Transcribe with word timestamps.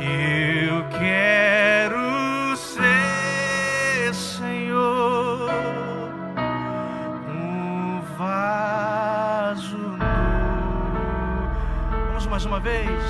Eu 0.00 0.84
quero 0.98 2.56
ser, 2.56 4.12
Senhor, 4.12 5.50
um 7.28 8.00
vaso 8.18 9.78
novo. 9.78 10.04
Vamos 12.08 12.26
mais 12.26 12.44
uma 12.44 12.58
vez, 12.58 13.03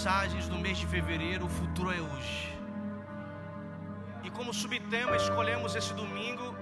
mensagens 0.00 0.48
do 0.48 0.56
mês 0.56 0.78
de 0.78 0.86
fevereiro, 0.86 1.44
o 1.44 1.48
futuro 1.50 1.92
é 1.92 2.00
hoje. 2.00 2.58
E 4.24 4.30
como 4.30 4.50
subtema, 4.54 5.14
escolhemos 5.14 5.74
esse 5.74 5.92
domingo 5.92 6.56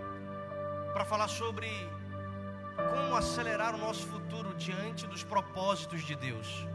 para 0.93 1.05
falar 1.05 1.29
sobre 1.29 1.69
como 2.91 3.15
acelerar 3.15 3.77
o 3.77 3.79
nosso 3.79 4.05
futuro 4.09 4.57
diante 4.57 5.07
dos 5.07 5.23
propósitos 5.23 6.03
de 6.03 6.17
Deus. 6.17 6.67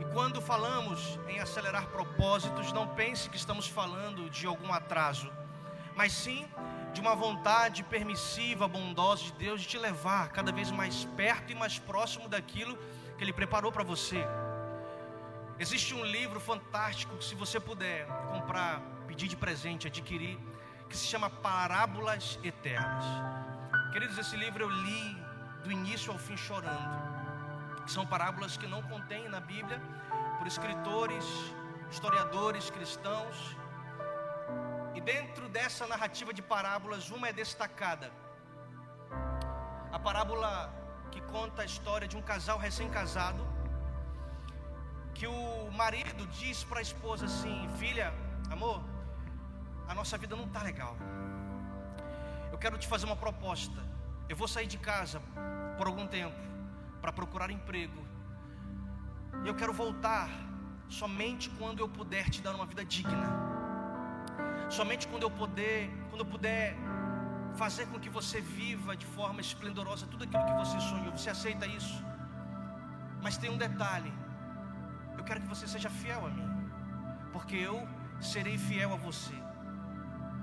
E 0.00 0.04
quando 0.14 0.40
falamos 0.40 1.20
em 1.28 1.38
acelerar 1.38 1.88
propósitos, 1.88 2.72
não 2.72 2.88
pense 2.88 3.28
que 3.28 3.36
estamos 3.36 3.68
falando 3.68 4.30
de 4.30 4.46
algum 4.46 4.72
atraso, 4.72 5.30
mas 5.94 6.14
sim 6.14 6.48
de 6.94 7.02
uma 7.02 7.14
vontade 7.14 7.84
permissiva, 7.84 8.66
bondosa 8.66 9.24
de 9.24 9.32
Deus 9.32 9.60
de 9.60 9.68
te 9.68 9.76
levar 9.76 10.30
cada 10.30 10.50
vez 10.50 10.70
mais 10.70 11.04
perto 11.04 11.52
e 11.52 11.54
mais 11.54 11.78
próximo 11.78 12.26
daquilo 12.26 12.74
que 13.18 13.22
Ele 13.22 13.34
preparou 13.34 13.70
para 13.70 13.84
você. 13.84 14.24
Existe 15.60 15.92
um 15.92 16.04
livro 16.04 16.38
fantástico 16.38 17.16
que, 17.16 17.24
se 17.24 17.34
você 17.34 17.58
puder 17.58 18.06
comprar, 18.32 18.80
pedir 19.08 19.26
de 19.26 19.36
presente, 19.36 19.88
adquirir, 19.88 20.38
que 20.88 20.96
se 20.96 21.04
chama 21.04 21.28
Parábolas 21.28 22.38
Eternas. 22.44 23.04
Queridos, 23.92 24.16
esse 24.18 24.36
livro 24.36 24.62
eu 24.62 24.70
li 24.70 25.16
do 25.64 25.72
início 25.72 26.12
ao 26.12 26.18
fim 26.18 26.36
chorando. 26.36 26.96
São 27.88 28.06
parábolas 28.06 28.56
que 28.56 28.68
não 28.68 28.82
contém 28.82 29.28
na 29.28 29.40
Bíblia 29.40 29.80
por 30.38 30.46
escritores, 30.46 31.24
historiadores 31.90 32.70
cristãos. 32.70 33.56
E 34.94 35.00
dentro 35.00 35.48
dessa 35.48 35.88
narrativa 35.88 36.32
de 36.32 36.40
parábolas, 36.40 37.10
uma 37.10 37.30
é 37.30 37.32
destacada. 37.32 38.12
A 39.90 39.98
parábola 39.98 40.72
que 41.10 41.20
conta 41.20 41.62
a 41.62 41.64
história 41.64 42.06
de 42.06 42.16
um 42.16 42.22
casal 42.22 42.58
recém-casado, 42.58 43.57
que 45.18 45.26
o 45.26 45.70
marido 45.72 46.26
diz 46.40 46.62
para 46.62 46.78
a 46.78 46.82
esposa 46.82 47.26
assim: 47.26 47.68
Filha, 47.78 48.14
amor, 48.50 48.78
a 49.88 49.94
nossa 49.94 50.16
vida 50.16 50.36
não 50.36 50.44
está 50.44 50.62
legal. 50.62 50.96
Eu 52.52 52.58
quero 52.58 52.78
te 52.78 52.86
fazer 52.86 53.06
uma 53.10 53.16
proposta. 53.16 53.80
Eu 54.28 54.36
vou 54.36 54.48
sair 54.54 54.68
de 54.74 54.78
casa 54.78 55.20
por 55.76 55.86
algum 55.86 56.06
tempo 56.06 56.40
para 57.02 57.12
procurar 57.12 57.50
emprego. 57.50 58.00
E 59.44 59.48
eu 59.48 59.54
quero 59.54 59.72
voltar 59.72 60.28
somente 60.88 61.50
quando 61.58 61.80
eu 61.80 61.88
puder 61.88 62.30
te 62.30 62.40
dar 62.40 62.54
uma 62.54 62.66
vida 62.66 62.84
digna. 62.84 63.28
Somente 64.70 65.08
quando 65.08 65.24
eu 65.24 65.30
puder, 65.30 65.90
quando 66.10 66.20
eu 66.20 66.30
puder 66.34 66.76
fazer 67.56 67.86
com 67.86 67.98
que 67.98 68.10
você 68.18 68.40
viva 68.40 68.96
de 68.96 69.06
forma 69.06 69.40
esplendorosa 69.40 70.06
tudo 70.06 70.24
aquilo 70.24 70.44
que 70.44 70.58
você 70.64 70.78
sonhou. 70.80 71.12
Você 71.12 71.30
aceita 71.30 71.66
isso? 71.66 72.04
Mas 73.20 73.36
tem 73.36 73.50
um 73.50 73.58
detalhe. 73.66 74.12
Eu 75.18 75.24
quero 75.24 75.40
que 75.40 75.48
você 75.48 75.66
seja 75.66 75.90
fiel 75.90 76.24
a 76.24 76.30
mim, 76.30 76.48
porque 77.32 77.56
eu 77.56 77.86
serei 78.20 78.56
fiel 78.56 78.92
a 78.94 78.96
você. 78.96 79.34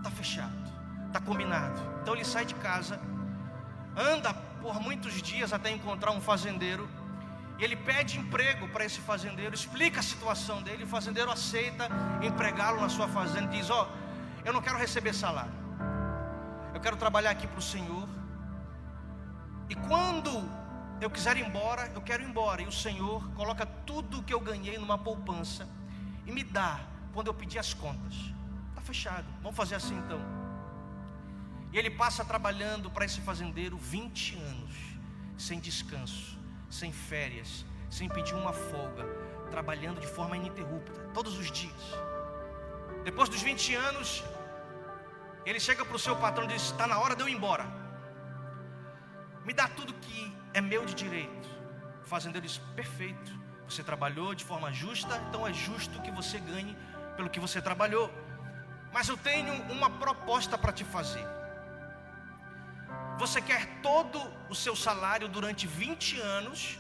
Tá 0.03 0.11
fechado, 0.11 0.53
tá 1.11 1.19
combinado. 1.19 1.79
Então 2.01 2.13
ele 2.13 2.25
sai 2.25 2.45
de 2.45 2.53
casa, 2.55 2.99
anda 3.95 4.33
por 4.61 4.79
muitos 4.79 5.21
dias 5.21 5.53
até 5.53 5.71
encontrar 5.71 6.11
um 6.11 6.21
fazendeiro. 6.21 6.87
E 7.57 7.63
ele 7.63 7.77
pede 7.77 8.19
emprego 8.19 8.67
para 8.67 8.83
esse 8.83 8.99
fazendeiro, 8.99 9.55
explica 9.55 10.01
a 10.01 10.03
situação 10.03 10.61
dele. 10.61 10.83
O 10.83 10.87
fazendeiro 10.87 11.31
aceita 11.31 11.87
empregá-lo 12.21 12.81
na 12.81 12.89
sua 12.89 13.07
fazenda. 13.07 13.47
Diz: 13.47 13.69
Ó, 13.69 13.83
oh, 13.83 14.45
eu 14.45 14.51
não 14.51 14.61
quero 14.61 14.77
receber 14.77 15.13
salário, 15.13 15.53
eu 16.73 16.81
quero 16.81 16.97
trabalhar 16.97 17.31
aqui 17.31 17.47
para 17.47 17.59
o 17.59 17.61
Senhor. 17.61 18.07
E 19.69 19.75
quando 19.75 20.31
eu 21.01 21.09
quiser 21.09 21.37
ir 21.37 21.45
embora, 21.45 21.91
eu 21.93 22.01
quero 22.01 22.23
ir 22.23 22.27
embora. 22.27 22.61
E 22.61 22.67
o 22.67 22.71
Senhor 22.71 23.27
coloca 23.33 23.65
tudo 23.65 24.23
que 24.23 24.33
eu 24.33 24.39
ganhei 24.39 24.77
numa 24.77 24.97
poupança 24.97 25.67
e 26.25 26.31
me 26.31 26.43
dá 26.43 26.79
quando 27.13 27.27
eu 27.27 27.33
pedir 27.33 27.59
as 27.59 27.73
contas. 27.73 28.13
Está 28.69 28.81
fechado, 28.81 29.25
vamos 29.41 29.55
fazer 29.55 29.75
assim 29.75 29.97
então. 29.97 30.19
E 31.71 31.77
ele 31.77 31.89
passa 31.89 32.23
trabalhando 32.23 32.89
para 32.89 33.05
esse 33.05 33.19
fazendeiro 33.21 33.77
20 33.77 34.37
anos, 34.37 34.75
sem 35.37 35.59
descanso, 35.59 36.37
sem 36.69 36.91
férias, 36.91 37.65
sem 37.89 38.07
pedir 38.07 38.33
uma 38.33 38.53
folga, 38.53 39.05
trabalhando 39.51 39.99
de 39.99 40.07
forma 40.07 40.37
ininterrupta, 40.37 40.99
todos 41.13 41.37
os 41.37 41.51
dias. 41.51 41.83
Depois 43.03 43.29
dos 43.29 43.41
20 43.41 43.75
anos, 43.75 44.23
ele 45.45 45.59
chega 45.59 45.85
para 45.85 45.95
o 45.95 45.99
seu 45.99 46.15
patrão 46.15 46.45
e 46.45 46.47
diz: 46.47 46.63
Está 46.63 46.87
na 46.87 46.97
hora 46.97 47.15
de 47.15 47.21
eu 47.21 47.29
ir 47.29 47.33
embora. 47.33 47.65
Me 49.45 49.53
dá 49.53 49.67
tudo 49.67 49.93
que 49.93 50.35
é 50.57 50.61
meu 50.61 50.83
de 50.89 50.95
direito. 51.03 51.47
O 52.03 52.07
fazendeiro 52.13 52.47
diz: 52.47 52.57
Perfeito. 52.81 53.31
Você 53.69 53.83
trabalhou 53.83 54.33
de 54.39 54.43
forma 54.49 54.71
justa, 54.71 55.13
então 55.27 55.45
é 55.49 55.51
justo 55.51 56.01
que 56.05 56.11
você 56.19 56.37
ganhe 56.51 56.73
pelo 57.17 57.29
que 57.33 57.39
você 57.45 57.59
trabalhou. 57.69 58.07
Mas 58.93 59.09
eu 59.09 59.17
tenho 59.17 59.53
uma 59.75 59.89
proposta 60.03 60.55
para 60.57 60.71
te 60.71 60.85
fazer. 60.95 61.25
Você 63.17 63.41
quer 63.41 63.63
todo 63.81 64.19
o 64.53 64.55
seu 64.63 64.75
salário 64.75 65.27
durante 65.27 65.65
20 65.65 66.19
anos? 66.21 66.77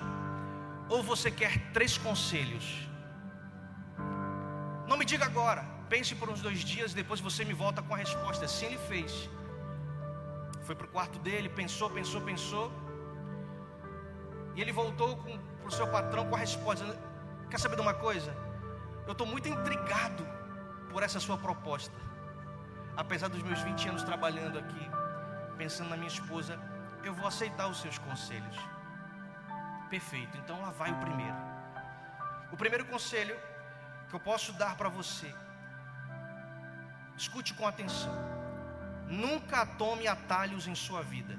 Ou 0.87 1.01
você 1.01 1.31
quer 1.31 1.53
três 1.73 1.97
conselhos? 1.97 2.65
Não 4.87 4.97
me 4.97 5.05
diga 5.05 5.25
agora. 5.25 5.63
Pense 5.89 6.13
por 6.13 6.29
uns 6.29 6.41
dois 6.47 6.59
dias, 6.59 6.93
depois 6.93 7.19
você 7.19 7.43
me 7.43 7.53
volta 7.65 7.81
com 7.81 7.95
a 7.95 7.97
resposta. 7.97 8.45
Assim 8.45 8.67
ele 8.67 8.77
fez. 8.77 9.11
Foi 10.67 10.75
para 10.75 10.85
o 10.85 10.89
quarto 10.89 11.17
dele, 11.19 11.49
pensou, 11.49 11.89
pensou, 11.89 12.21
pensou. 12.21 12.84
E 14.55 14.61
ele 14.61 14.71
voltou 14.71 15.17
para 15.17 15.67
o 15.67 15.71
seu 15.71 15.87
patrão 15.87 16.27
com 16.27 16.35
a 16.35 16.39
resposta. 16.39 16.85
Quer 17.49 17.59
saber 17.59 17.75
de 17.75 17.81
uma 17.81 17.93
coisa? 17.93 18.35
Eu 19.05 19.11
estou 19.11 19.27
muito 19.27 19.47
intrigado 19.47 20.25
por 20.89 21.03
essa 21.03 21.19
sua 21.19 21.37
proposta. 21.37 21.95
Apesar 22.95 23.27
dos 23.27 23.43
meus 23.43 23.59
20 23.61 23.89
anos 23.89 24.03
trabalhando 24.03 24.57
aqui, 24.57 24.89
pensando 25.57 25.89
na 25.89 25.97
minha 25.97 26.07
esposa, 26.07 26.57
eu 27.03 27.13
vou 27.13 27.27
aceitar 27.27 27.67
os 27.67 27.81
seus 27.81 27.97
conselhos. 27.97 28.57
Perfeito, 29.89 30.37
então 30.37 30.61
lá 30.61 30.71
vai 30.71 30.91
o 30.91 30.95
primeiro. 30.95 31.35
O 32.51 32.57
primeiro 32.57 32.85
conselho 32.85 33.37
que 34.07 34.15
eu 34.15 34.19
posso 34.19 34.53
dar 34.53 34.75
para 34.77 34.87
você, 34.87 35.33
escute 37.17 37.53
com 37.53 37.67
atenção. 37.67 38.13
Nunca 39.07 39.65
tome 39.65 40.07
atalhos 40.07 40.67
em 40.67 40.75
sua 40.75 41.01
vida. 41.01 41.37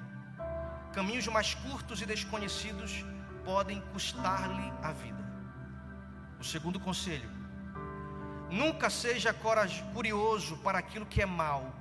Caminhos 0.97 1.27
mais 1.27 1.53
curtos 1.53 2.01
e 2.01 2.07
desconhecidos 2.07 3.05
podem 3.45 3.83
custar-lhe 3.93 4.73
a 4.83 4.93
vida. 4.93 5.23
O 6.41 6.45
segundo 6.53 6.81
conselho: 6.81 7.29
nunca 8.51 8.89
seja 8.89 9.31
curioso 9.93 10.57
para 10.65 10.79
aquilo 10.79 11.05
que 11.05 11.21
é 11.21 11.27
mal, 11.27 11.75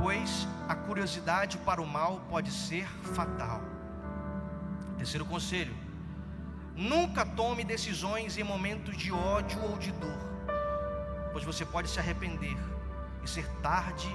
pois 0.00 0.46
a 0.68 0.76
curiosidade 0.76 1.58
para 1.58 1.82
o 1.82 1.86
mal 1.88 2.20
pode 2.30 2.52
ser 2.52 2.86
fatal. 3.16 3.60
Terceiro 4.96 5.26
conselho: 5.26 5.76
nunca 6.76 7.26
tome 7.26 7.64
decisões 7.64 8.38
em 8.38 8.44
momentos 8.44 8.96
de 8.96 9.10
ódio 9.10 9.60
ou 9.60 9.76
de 9.76 9.90
dor, 9.90 10.20
pois 11.32 11.44
você 11.44 11.66
pode 11.66 11.90
se 11.90 11.98
arrepender 11.98 12.56
e 13.24 13.28
ser 13.28 13.48
tarde 13.60 14.08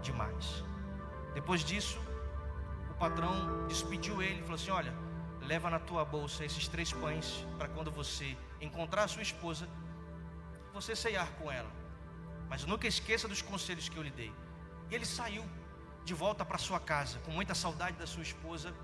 demais. 0.00 0.64
Depois 1.34 1.62
disso, 1.62 2.07
patrão 2.98 3.66
despediu 3.66 4.20
ele 4.22 4.40
e 4.40 4.42
falou 4.42 4.56
assim: 4.56 4.70
Olha, 4.70 4.92
leva 5.40 5.70
na 5.70 5.78
tua 5.78 6.04
bolsa 6.04 6.44
esses 6.44 6.68
três 6.68 6.92
pães 6.92 7.46
para 7.56 7.68
quando 7.68 7.90
você 7.90 8.36
encontrar 8.60 9.04
a 9.04 9.08
sua 9.08 9.22
esposa, 9.22 9.68
você 10.74 10.94
ceiar 10.94 11.30
com 11.38 11.50
ela. 11.50 11.70
Mas 12.48 12.64
nunca 12.64 12.86
esqueça 12.86 13.28
dos 13.28 13.42
conselhos 13.42 13.88
que 13.88 13.96
eu 13.96 14.02
lhe 14.02 14.10
dei. 14.10 14.32
E 14.90 14.94
ele 14.94 15.06
saiu 15.06 15.44
de 16.04 16.14
volta 16.14 16.44
para 16.44 16.58
sua 16.58 16.80
casa, 16.80 17.18
com 17.20 17.30
muita 17.30 17.54
saudade 17.54 17.96
da 17.96 18.06
sua 18.06 18.22
esposa. 18.22 18.74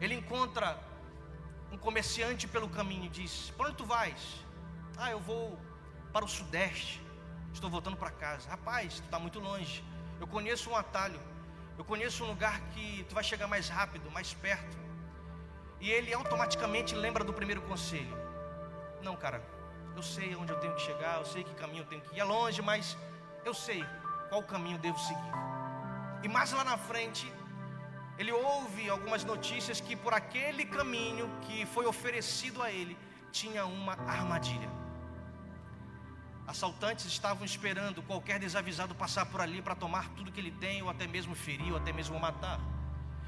Ele 0.00 0.14
encontra 0.14 0.78
um 1.72 1.78
comerciante 1.78 2.46
pelo 2.46 2.68
caminho 2.68 3.06
e 3.06 3.08
diz: 3.08 3.52
Para 3.56 3.68
onde 3.68 3.76
tu 3.76 3.86
vais? 3.86 4.44
Ah, 4.96 5.10
eu 5.10 5.20
vou 5.20 5.58
para 6.12 6.24
o 6.24 6.28
sudeste. 6.28 7.02
Estou 7.52 7.70
voltando 7.70 7.96
para 7.96 8.10
casa. 8.10 8.48
Rapaz, 8.48 9.00
tu 9.00 9.04
está 9.04 9.18
muito 9.18 9.40
longe. 9.40 9.82
Eu 10.20 10.26
conheço 10.26 10.70
um 10.70 10.76
atalho. 10.76 11.20
Eu 11.78 11.84
conheço 11.84 12.24
um 12.24 12.28
lugar 12.28 12.60
que 12.72 13.04
tu 13.08 13.14
vai 13.14 13.22
chegar 13.22 13.46
mais 13.46 13.68
rápido, 13.68 14.10
mais 14.10 14.32
perto. 14.32 14.76
E 15.80 15.90
ele 15.90 16.12
automaticamente 16.14 16.94
lembra 16.94 17.22
do 17.22 17.32
primeiro 17.32 17.60
conselho. 17.62 18.16
Não, 19.02 19.14
cara, 19.14 19.42
eu 19.94 20.02
sei 20.02 20.34
onde 20.34 20.52
eu 20.52 20.58
tenho 20.58 20.74
que 20.74 20.82
chegar, 20.82 21.18
eu 21.18 21.26
sei 21.26 21.44
que 21.44 21.54
caminho 21.54 21.82
eu 21.82 21.86
tenho 21.86 22.00
que 22.00 22.16
ir. 22.16 22.20
É 22.20 22.24
longe, 22.24 22.62
mas 22.62 22.96
eu 23.44 23.52
sei 23.52 23.84
qual 24.28 24.42
caminho 24.42 24.78
devo 24.78 24.98
seguir. 24.98 25.32
E 26.22 26.28
mais 26.28 26.50
lá 26.52 26.64
na 26.64 26.78
frente, 26.78 27.30
ele 28.18 28.32
ouve 28.32 28.88
algumas 28.88 29.22
notícias 29.22 29.80
que 29.80 29.94
por 29.94 30.14
aquele 30.14 30.64
caminho 30.64 31.30
que 31.42 31.66
foi 31.66 31.86
oferecido 31.86 32.62
a 32.62 32.70
ele, 32.70 32.96
tinha 33.30 33.66
uma 33.66 33.92
armadilha. 34.16 34.85
Assaltantes 36.46 37.04
estavam 37.06 37.44
esperando 37.44 38.02
qualquer 38.02 38.38
desavisado 38.38 38.94
passar 38.94 39.26
por 39.26 39.40
ali 39.40 39.60
para 39.60 39.74
tomar 39.74 40.08
tudo 40.10 40.30
que 40.30 40.38
ele 40.38 40.52
tem, 40.52 40.80
ou 40.80 40.88
até 40.88 41.06
mesmo 41.06 41.34
ferir, 41.34 41.72
ou 41.72 41.76
até 41.76 41.92
mesmo 41.92 42.18
matar. 42.20 42.60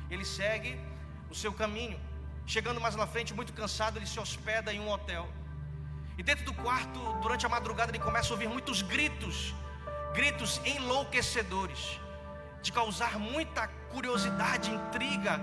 Ele 0.09 0.25
segue 0.25 0.79
o 1.29 1.35
seu 1.35 1.53
caminho. 1.53 1.99
Chegando 2.47 2.81
mais 2.81 2.94
na 2.94 3.06
frente, 3.06 3.35
muito 3.35 3.53
cansado, 3.53 3.99
ele 3.99 4.06
se 4.06 4.20
hospeda 4.20 4.73
em 4.73 4.79
um 4.81 4.88
hotel. 4.88 5.29
E 6.17 6.23
dentro 6.23 6.44
do 6.44 6.55
quarto, 6.55 6.99
durante 7.20 7.44
a 7.44 7.49
madrugada, 7.49 7.91
ele 7.91 7.99
começa 7.99 8.29
a 8.29 8.32
ouvir 8.32 8.49
muitos 8.49 8.82
gritos, 8.82 9.55
gritos 10.14 10.61
enlouquecedores, 10.64 12.00
de 12.62 12.73
causar 12.73 13.19
muita 13.19 13.67
curiosidade, 13.91 14.71
intriga, 14.71 15.41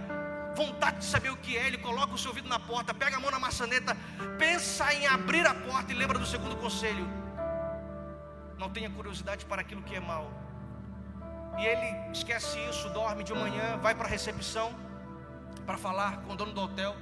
vontade 0.56 1.00
de 1.00 1.06
saber 1.06 1.30
o 1.30 1.38
que 1.38 1.58
é. 1.58 1.68
Ele 1.68 1.78
coloca 1.78 2.14
o 2.14 2.18
seu 2.18 2.30
ouvido 2.30 2.48
na 2.48 2.60
porta, 2.60 2.94
pega 2.94 3.18
a 3.18 3.20
mão 3.20 3.30
na 3.30 3.40
maçaneta, 3.40 3.96
pensa 4.40 4.94
em 4.94 5.06
abrir 5.08 5.46
a 5.46 5.54
porta 5.54 5.92
e 5.92 5.96
lembra 5.96 6.18
do 6.18 6.26
segundo 6.26 6.56
conselho: 6.56 7.25
não 8.58 8.70
tenha 8.70 8.90
curiosidade 8.90 9.46
para 9.46 9.62
aquilo 9.62 9.82
que 9.84 9.96
é 9.96 10.00
mal. 10.00 10.32
E 11.58 11.66
ele 11.66 12.12
esquece 12.12 12.58
isso, 12.70 12.90
dorme 12.90 13.24
de 13.24 13.34
manhã, 13.34 13.78
vai 13.78 13.96
para 13.96 14.06
a 14.06 14.10
recepção 14.10 14.74
para 15.66 15.78
falar 15.78 16.22
com 16.22 16.34
o 16.34 16.36
dono 16.36 16.54
do 16.54 16.62
hotel. 16.62 16.96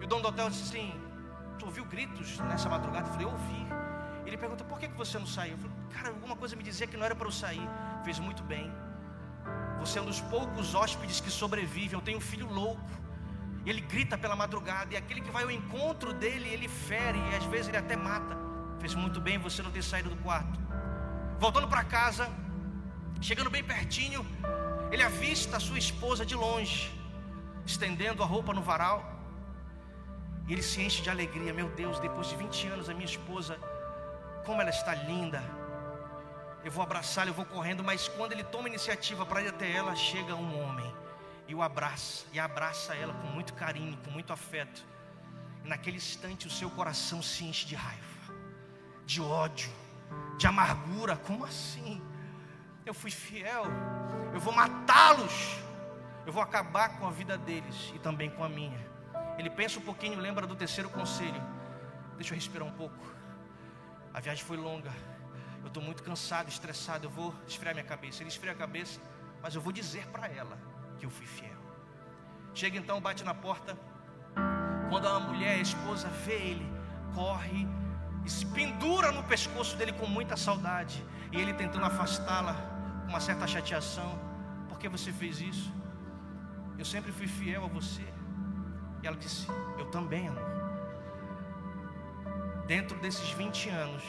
E 0.00 0.04
o 0.04 0.08
dono 0.08 0.22
do 0.22 0.28
hotel 0.28 0.50
disse 0.50 0.64
assim: 0.64 0.92
Tu 1.58 1.64
ouviu 1.64 1.84
gritos 1.84 2.38
nessa 2.40 2.68
madrugada? 2.68 3.08
Eu 3.08 3.12
falei: 3.12 3.26
Ouvi. 3.26 3.66
Ele 4.26 4.36
pergunta: 4.36 4.64
Por 4.64 4.78
que, 4.78 4.88
que 4.88 4.96
você 4.96 5.18
não 5.18 5.26
saiu? 5.26 5.52
Eu 5.52 5.58
falei: 5.58 5.76
Cara, 5.94 6.08
alguma 6.08 6.36
coisa 6.36 6.56
me 6.56 6.62
dizia 6.62 6.86
que 6.86 6.96
não 6.96 7.04
era 7.04 7.14
para 7.14 7.26
eu 7.26 7.32
sair. 7.32 7.68
Fez 8.04 8.18
muito 8.18 8.42
bem. 8.42 8.72
Você 9.78 9.98
é 9.98 10.02
um 10.02 10.06
dos 10.06 10.20
poucos 10.20 10.74
hóspedes 10.74 11.20
que 11.20 11.30
sobrevivem. 11.30 11.98
Eu 11.98 12.02
tenho 12.02 12.18
um 12.18 12.20
filho 12.32 12.48
louco. 12.52 12.82
E 13.64 13.70
ele 13.70 13.80
grita 13.80 14.18
pela 14.18 14.34
madrugada. 14.34 14.92
E 14.92 14.96
aquele 14.96 15.20
que 15.20 15.30
vai 15.30 15.44
ao 15.44 15.50
encontro 15.50 16.12
dele, 16.12 16.48
ele 16.48 16.68
fere. 16.68 17.18
E 17.30 17.36
às 17.36 17.44
vezes 17.44 17.68
ele 17.68 17.76
até 17.76 17.96
mata. 17.96 18.43
Fez 18.84 18.94
muito 18.94 19.18
bem 19.18 19.38
você 19.38 19.62
não 19.62 19.70
ter 19.70 19.82
saído 19.82 20.10
do 20.10 20.16
quarto. 20.16 20.58
Voltando 21.38 21.66
para 21.66 21.82
casa, 21.82 22.24
chegando 23.28 23.48
bem 23.48 23.64
pertinho, 23.64 24.20
ele 24.92 25.02
avista 25.02 25.56
a 25.56 25.60
sua 25.66 25.78
esposa 25.78 26.22
de 26.30 26.34
longe 26.34 26.92
estendendo 27.64 28.22
a 28.22 28.26
roupa 28.26 28.52
no 28.52 28.60
varal. 28.60 28.98
E 30.46 30.52
ele 30.52 30.62
se 30.62 30.82
enche 30.82 31.00
de 31.00 31.08
alegria. 31.08 31.50
Meu 31.60 31.70
Deus, 31.70 31.98
depois 31.98 32.26
de 32.28 32.36
20 32.36 32.66
anos, 32.74 32.90
a 32.90 32.92
minha 32.92 33.06
esposa, 33.06 33.58
como 34.44 34.60
ela 34.60 34.68
está 34.68 34.94
linda. 34.94 35.42
Eu 36.62 36.70
vou 36.70 36.82
abraçá-la, 36.82 37.30
eu 37.30 37.34
vou 37.40 37.46
correndo, 37.46 37.82
mas 37.82 38.06
quando 38.06 38.32
ele 38.32 38.44
toma 38.44 38.68
iniciativa 38.68 39.24
para 39.24 39.40
ir 39.40 39.48
até 39.48 39.72
ela, 39.72 39.96
chega 39.96 40.34
um 40.34 40.62
homem 40.62 40.94
e 41.48 41.54
o 41.54 41.62
abraça, 41.62 42.26
e 42.34 42.38
abraça 42.38 42.94
ela 42.94 43.14
com 43.14 43.28
muito 43.28 43.54
carinho, 43.54 43.96
com 44.04 44.10
muito 44.10 44.30
afeto. 44.30 44.84
E 45.64 45.68
naquele 45.68 45.96
instante 45.96 46.46
o 46.46 46.50
seu 46.50 46.68
coração 46.68 47.22
se 47.22 47.44
enche 47.44 47.64
de 47.64 47.74
raiva, 47.74 48.13
de 49.06 49.20
ódio, 49.20 49.70
de 50.36 50.46
amargura. 50.46 51.16
Como 51.16 51.44
assim? 51.44 52.02
Eu 52.84 52.94
fui 52.94 53.10
fiel, 53.10 53.64
eu 54.32 54.40
vou 54.40 54.52
matá-los. 54.52 55.58
Eu 56.26 56.32
vou 56.32 56.42
acabar 56.42 56.98
com 56.98 57.06
a 57.06 57.10
vida 57.10 57.36
deles 57.36 57.92
e 57.94 57.98
também 57.98 58.30
com 58.30 58.42
a 58.42 58.48
minha. 58.48 58.78
Ele 59.38 59.50
pensa 59.50 59.78
um 59.78 59.82
pouquinho, 59.82 60.18
lembra 60.18 60.46
do 60.46 60.56
terceiro 60.56 60.88
conselho. 60.88 61.42
Deixa 62.16 62.32
eu 62.32 62.34
respirar 62.36 62.66
um 62.66 62.72
pouco. 62.72 63.14
A 64.12 64.20
viagem 64.20 64.44
foi 64.44 64.56
longa. 64.56 64.92
Eu 65.60 65.68
estou 65.68 65.82
muito 65.82 66.02
cansado, 66.02 66.48
estressado. 66.48 67.06
Eu 67.06 67.10
vou 67.10 67.34
esfriar 67.46 67.74
minha 67.74 67.86
cabeça. 67.86 68.22
Ele 68.22 68.30
esfria 68.30 68.52
a 68.52 68.54
cabeça, 68.54 69.00
mas 69.42 69.54
eu 69.54 69.60
vou 69.60 69.72
dizer 69.72 70.06
para 70.06 70.28
ela 70.28 70.56
que 70.98 71.04
eu 71.04 71.10
fui 71.10 71.26
fiel. 71.26 71.58
Chega 72.54 72.78
então, 72.78 73.00
bate 73.00 73.24
na 73.24 73.34
porta. 73.34 73.76
Quando 74.88 75.08
a 75.08 75.18
mulher, 75.18 75.58
a 75.58 75.62
esposa, 75.62 76.08
vê 76.08 76.34
ele, 76.34 76.66
corre 77.14 77.66
e 78.24 78.30
se 78.30 78.46
pendura 78.46 79.12
no 79.12 79.22
pescoço 79.24 79.76
dele 79.76 79.92
com 79.92 80.06
muita 80.06 80.36
saudade. 80.36 81.04
E 81.30 81.40
ele 81.40 81.52
tentando 81.52 81.84
afastá-la 81.84 82.54
com 83.02 83.10
uma 83.10 83.20
certa 83.20 83.46
chateação. 83.46 84.18
Por 84.68 84.78
que 84.78 84.88
você 84.88 85.12
fez 85.12 85.40
isso? 85.40 85.72
Eu 86.78 86.84
sempre 86.84 87.12
fui 87.12 87.26
fiel 87.26 87.64
a 87.64 87.68
você. 87.68 88.04
E 89.02 89.06
ela 89.06 89.16
disse: 89.16 89.46
Eu 89.78 89.86
também, 89.86 90.28
amor. 90.28 90.54
Dentro 92.66 92.98
desses 92.98 93.28
20 93.30 93.68
anos, 93.68 94.02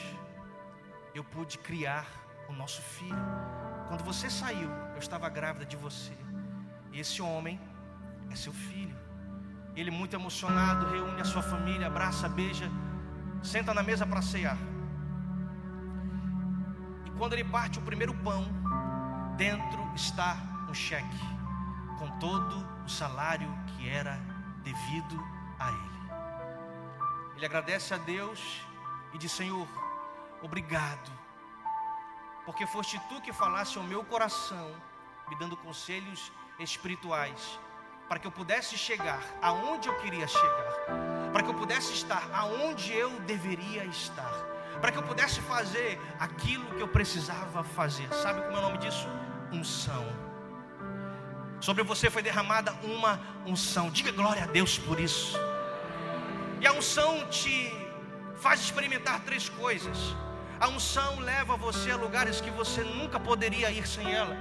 eu 1.14 1.24
pude 1.24 1.58
criar 1.58 2.06
o 2.48 2.54
nosso 2.54 2.82
filho. 2.82 3.26
Quando 3.88 4.04
você 4.04 4.30
saiu, 4.30 4.70
eu 4.94 5.00
estava 5.00 5.28
grávida 5.30 5.66
de 5.66 5.76
você. 5.76 6.14
E 6.94 7.00
esse 7.00 7.22
homem 7.22 7.60
é 8.32 8.36
seu 8.36 8.54
filho. 8.54 8.96
Ele, 9.76 9.92
muito 9.92 10.16
emocionado, 10.16 10.88
reúne 10.88 11.20
a 11.20 11.26
sua 11.26 11.44
família, 11.44 11.88
abraça, 11.88 12.30
beija, 12.30 12.72
senta 13.44 13.74
na 13.74 13.84
mesa 13.84 14.06
para 14.06 14.22
cear. 14.22 14.58
E 17.06 17.10
quando 17.12 17.34
ele 17.34 17.44
parte 17.44 17.80
o 17.80 17.82
primeiro 17.82 18.14
pão, 18.14 18.46
dentro 19.38 19.84
está 19.96 20.38
um 20.70 20.74
cheque 20.74 21.36
com 21.98 22.10
todo 22.20 22.68
o 22.86 22.90
salário 22.90 23.50
que 23.68 23.90
era 23.90 24.20
devido 24.64 25.24
a 25.60 25.70
ele. 25.70 25.96
Ele 27.36 27.46
agradece 27.46 27.94
a 27.94 27.98
Deus 27.98 28.62
e 29.14 29.18
diz: 29.18 29.32
Senhor, 29.32 29.68
obrigado, 30.42 31.12
porque 32.46 32.66
foste 32.66 33.00
tu 33.10 33.22
que 33.22 33.34
falaste 33.34 33.78
ao 33.78 33.84
meu 33.84 34.04
coração, 34.04 34.74
me 35.28 35.36
dando 35.38 35.58
conselhos 35.58 36.32
espirituais, 36.60 37.60
para 38.08 38.20
que 38.20 38.28
eu 38.28 38.32
pudesse 38.32 38.78
chegar 38.78 39.22
aonde 39.42 39.88
eu 39.88 39.96
queria 39.98 40.28
chegar, 40.28 41.32
para 41.32 41.44
que 41.44 41.50
eu 41.50 41.54
pudesse 41.54 41.94
estar 41.94 42.30
aonde 42.34 42.94
eu 42.94 43.10
deveria 43.22 43.86
estar, 43.86 44.32
para 44.80 44.92
que 44.92 44.98
eu 44.98 45.04
pudesse 45.04 45.42
fazer 45.42 46.00
aquilo 46.20 46.66
que 46.76 46.82
eu 46.82 46.88
precisava 46.88 47.64
fazer. 47.64 48.08
Sabe 48.14 48.42
como 48.42 48.58
é 48.58 48.60
o 48.60 48.64
nome 48.64 48.78
disso? 48.78 49.08
Unção. 49.52 50.06
Sobre 51.60 51.84
você 51.84 52.10
foi 52.10 52.22
derramada 52.22 52.74
uma 52.84 53.20
unção. 53.46 53.90
Diga 53.90 54.12
glória 54.12 54.44
a 54.44 54.48
Deus 54.48 54.78
por 54.78 55.00
isso. 55.00 55.38
E 56.62 56.68
a 56.68 56.74
unção 56.74 57.28
te 57.28 57.74
faz 58.36 58.60
experimentar 58.60 59.22
três 59.22 59.50
coisas. 59.50 59.98
A 60.60 60.68
unção 60.68 61.20
leva 61.20 61.58
você 61.58 61.92
a 61.92 61.96
lugares 61.96 62.40
que 62.40 62.50
você 62.52 62.84
nunca 62.84 63.20
poderia 63.20 63.72
ir 63.72 63.88
sem 63.88 64.14
ela. 64.14 64.36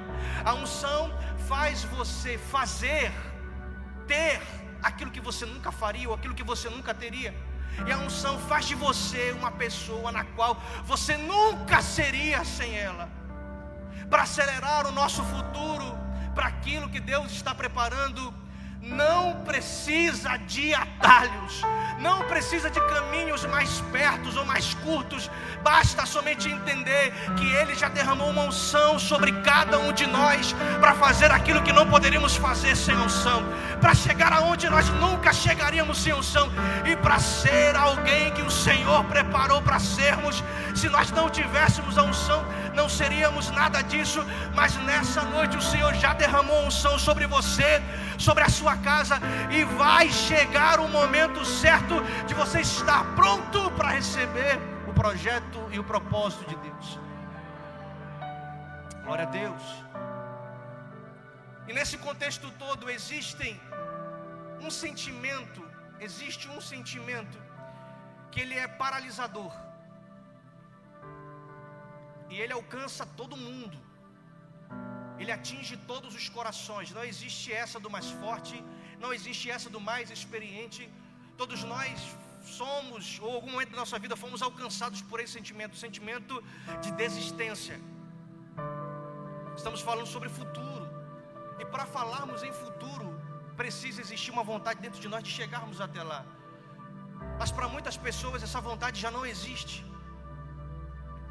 A 0.44 0.54
unção 0.54 1.12
faz 1.48 1.84
você 1.84 2.38
fazer, 2.38 3.12
ter 4.06 4.40
aquilo 4.82 5.10
que 5.10 5.20
você 5.20 5.44
nunca 5.46 5.72
faria 5.72 6.08
ou 6.08 6.14
aquilo 6.14 6.34
que 6.34 6.42
você 6.42 6.68
nunca 6.68 6.92
teria. 6.92 7.34
E 7.86 7.92
a 7.92 7.98
unção 7.98 8.38
faz 8.40 8.66
de 8.66 8.74
você 8.74 9.32
uma 9.32 9.50
pessoa 9.50 10.12
na 10.12 10.24
qual 10.24 10.60
você 10.84 11.16
nunca 11.16 11.82
seria 11.82 12.44
sem 12.44 12.76
ela. 12.76 13.08
Para 14.08 14.22
acelerar 14.22 14.86
o 14.86 14.92
nosso 14.92 15.22
futuro, 15.24 15.98
para 16.34 16.46
aquilo 16.46 16.88
que 16.88 17.00
Deus 17.00 17.32
está 17.32 17.54
preparando 17.54 18.32
não 18.84 19.36
precisa 19.44 20.36
de 20.36 20.74
atalhos, 20.74 21.62
não 21.98 22.22
precisa 22.24 22.68
de 22.68 22.80
caminhos 22.80 23.44
mais 23.46 23.80
pertos 23.92 24.36
ou 24.36 24.44
mais 24.44 24.74
curtos, 24.74 25.30
basta 25.62 26.04
somente 26.04 26.48
entender 26.48 27.12
que 27.36 27.46
Ele 27.46 27.74
já 27.74 27.88
derramou 27.88 28.28
uma 28.28 28.42
unção 28.42 28.98
sobre 28.98 29.32
cada 29.42 29.78
um 29.78 29.92
de 29.92 30.06
nós 30.06 30.54
para 30.80 30.94
fazer 30.94 31.30
aquilo 31.30 31.62
que 31.62 31.72
não 31.72 31.86
poderíamos 31.86 32.36
fazer 32.36 32.76
sem 32.76 32.96
unção, 32.96 33.42
para 33.80 33.94
chegar 33.94 34.32
aonde 34.32 34.68
nós 34.68 34.88
nunca 34.90 35.32
chegaríamos 35.32 35.98
sem 35.98 36.12
unção 36.12 36.50
e 36.84 36.94
para 36.96 37.18
ser 37.18 37.74
alguém 37.76 38.32
que 38.32 38.42
o 38.42 38.50
Senhor 38.50 39.02
preparou 39.04 39.62
para 39.62 39.78
sermos. 39.78 40.42
Se 40.74 40.88
nós 40.88 41.10
não 41.10 41.30
tivéssemos 41.30 41.96
a 41.96 42.02
unção, 42.02 42.44
não 42.74 42.88
seríamos 42.88 43.50
nada 43.50 43.82
disso, 43.82 44.20
mas 44.54 44.76
nessa 44.88 45.22
noite 45.22 45.56
o 45.56 45.62
Senhor 45.62 45.94
já 45.94 46.12
derramou 46.12 46.66
unção 46.66 46.98
sobre 46.98 47.26
você, 47.26 47.80
sobre 48.18 48.42
a 48.44 48.48
sua 48.48 48.76
casa, 48.76 49.16
e 49.50 49.64
vai 49.64 50.10
chegar 50.10 50.80
o 50.80 50.88
momento 50.88 51.44
certo 51.44 52.02
de 52.26 52.34
você 52.34 52.60
estar 52.60 53.02
pronto 53.14 53.70
para 53.72 53.90
receber 53.90 54.58
o 54.88 54.92
projeto 54.92 55.60
e 55.70 55.78
o 55.78 55.84
propósito 55.84 56.44
de 56.50 56.56
Deus. 56.56 56.98
Glória 59.04 59.24
a 59.24 59.30
Deus. 59.30 59.62
E 61.68 61.72
nesse 61.72 61.96
contexto 61.98 62.50
todo 62.58 62.90
existem 62.90 63.60
um 64.60 64.70
sentimento, 64.70 65.62
existe 66.00 66.48
um 66.48 66.60
sentimento 66.60 67.38
que 68.30 68.40
ele 68.40 68.56
é 68.58 68.66
paralisador. 68.66 69.63
E 72.30 72.40
ele 72.40 72.52
alcança 72.52 73.04
todo 73.20 73.36
mundo. 73.36 73.78
Ele 75.18 75.32
atinge 75.38 75.76
todos 75.92 76.14
os 76.14 76.28
corações. 76.28 76.90
Não 76.98 77.04
existe 77.04 77.52
essa 77.52 77.78
do 77.78 77.90
mais 77.96 78.10
forte, 78.22 78.56
não 78.98 79.12
existe 79.12 79.50
essa 79.50 79.70
do 79.70 79.80
mais 79.80 80.10
experiente. 80.10 80.82
Todos 81.36 81.62
nós 81.64 81.92
somos, 82.58 83.18
ou 83.20 83.32
algum 83.36 83.50
momento 83.52 83.70
da 83.70 83.78
nossa 83.78 83.98
vida, 83.98 84.16
fomos 84.16 84.42
alcançados 84.42 85.00
por 85.02 85.20
esse 85.20 85.32
sentimento, 85.32 85.76
sentimento 85.76 86.42
de 86.82 86.90
desistência. 86.92 87.80
Estamos 89.56 89.80
falando 89.80 90.06
sobre 90.06 90.28
futuro. 90.28 90.84
E 91.58 91.64
para 91.64 91.86
falarmos 91.86 92.42
em 92.42 92.52
futuro, 92.52 93.08
precisa 93.56 94.00
existir 94.00 94.30
uma 94.30 94.42
vontade 94.42 94.80
dentro 94.80 95.00
de 95.00 95.08
nós 95.08 95.22
de 95.22 95.30
chegarmos 95.30 95.80
até 95.80 96.02
lá. 96.02 96.24
Mas 97.38 97.50
para 97.52 97.68
muitas 97.68 97.96
pessoas 97.96 98.42
essa 98.42 98.60
vontade 98.60 99.00
já 99.00 99.10
não 99.10 99.24
existe 99.24 99.84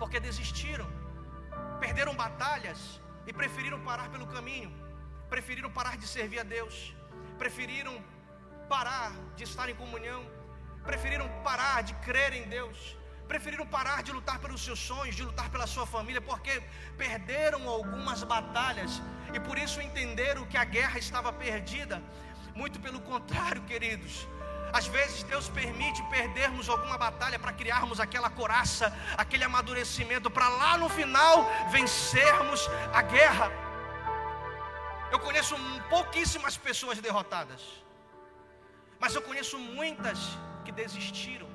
porque 0.03 0.19
desistiram, 0.19 0.85
perderam 1.79 2.13
batalhas 2.13 2.79
e 3.25 3.31
preferiram 3.31 3.79
parar 3.89 4.07
pelo 4.13 4.27
caminho, 4.27 4.69
preferiram 5.29 5.69
parar 5.77 5.95
de 6.01 6.05
servir 6.05 6.39
a 6.41 6.43
Deus, 6.43 6.93
preferiram 7.41 7.95
parar 8.67 9.13
de 9.37 9.45
estar 9.45 9.69
em 9.69 9.75
comunhão, 9.83 10.21
preferiram 10.83 11.29
parar 11.41 11.83
de 11.83 11.93
crer 12.07 12.33
em 12.33 12.43
Deus, 12.57 12.97
preferiram 13.29 13.65
parar 13.65 14.03
de 14.03 14.11
lutar 14.11 14.39
pelos 14.39 14.61
seus 14.65 14.77
sonhos, 14.77 15.15
de 15.15 15.23
lutar 15.23 15.49
pela 15.49 15.67
sua 15.75 15.87
família, 15.87 16.19
porque 16.19 16.61
perderam 16.97 17.61
algumas 17.69 18.23
batalhas 18.25 19.01
e 19.33 19.39
por 19.39 19.57
isso 19.57 19.79
entenderam 19.79 20.45
que 20.45 20.57
a 20.57 20.65
guerra 20.65 20.99
estava 20.99 21.31
perdida. 21.31 22.03
Muito 22.53 22.77
pelo 22.77 22.99
contrário, 22.99 23.61
queridos, 23.71 24.27
às 24.73 24.87
vezes 24.87 25.21
Deus 25.21 25.47
permite 25.47 26.01
perdermos 26.09 26.67
alguma 26.67 26.97
batalha 26.97 27.37
para 27.37 27.53
criarmos 27.53 27.99
aquela 27.99 28.29
coraça, 28.29 28.91
aquele 29.15 29.43
amadurecimento, 29.43 30.31
para 30.31 30.49
lá 30.49 30.75
no 30.79 30.89
final 30.89 31.47
vencermos 31.69 32.67
a 32.91 33.03
guerra. 33.03 33.51
Eu 35.11 35.19
conheço 35.19 35.55
pouquíssimas 35.91 36.57
pessoas 36.57 36.97
derrotadas, 36.97 37.61
mas 38.99 39.13
eu 39.13 39.21
conheço 39.21 39.59
muitas 39.59 40.17
que 40.65 40.71
desistiram. 40.71 41.47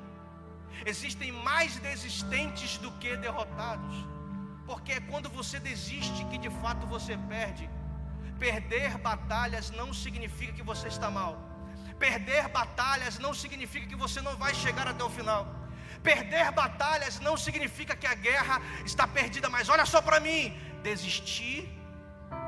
Existem 0.86 1.32
mais 1.32 1.76
desistentes 1.80 2.78
do 2.78 2.92
que 3.00 3.16
derrotados, 3.16 3.96
porque 4.64 4.92
é 4.92 5.00
quando 5.00 5.28
você 5.28 5.58
desiste 5.58 6.24
que 6.26 6.38
de 6.38 6.50
fato 6.62 6.86
você 6.86 7.16
perde. 7.28 7.68
Perder 8.38 8.96
batalhas 8.98 9.72
não 9.72 9.92
significa 9.92 10.52
que 10.52 10.62
você 10.62 10.86
está 10.86 11.10
mal. 11.10 11.47
Perder 11.98 12.48
batalhas 12.48 13.18
não 13.18 13.32
significa 13.34 13.86
que 13.86 13.96
você 13.96 14.20
não 14.20 14.36
vai 14.36 14.54
chegar 14.54 14.86
até 14.86 15.02
o 15.02 15.10
final. 15.10 15.42
Perder 16.02 16.50
batalhas 16.52 17.18
não 17.18 17.36
significa 17.36 17.96
que 17.96 18.06
a 18.06 18.14
guerra 18.14 18.60
está 18.84 19.06
perdida, 19.06 19.48
mas 19.50 19.68
olha 19.68 19.84
só 19.84 20.00
para 20.00 20.20
mim: 20.20 20.42
desistir 20.82 21.68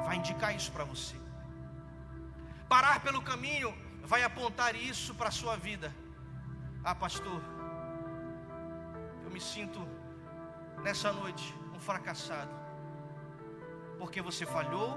vai 0.04 0.16
indicar 0.16 0.54
isso 0.54 0.70
para 0.70 0.84
você. 0.84 1.16
Parar 2.68 3.00
pelo 3.00 3.20
caminho 3.30 3.70
vai 4.12 4.22
apontar 4.22 4.74
isso 4.76 5.14
para 5.14 5.28
a 5.28 5.36
sua 5.40 5.56
vida. 5.56 5.94
Ah, 6.84 6.94
pastor, 6.94 7.40
eu 9.24 9.30
me 9.30 9.40
sinto 9.40 9.80
nessa 10.84 11.12
noite 11.12 11.52
um 11.74 11.80
fracassado, 11.80 12.54
porque 13.98 14.22
você 14.22 14.46
falhou 14.46 14.90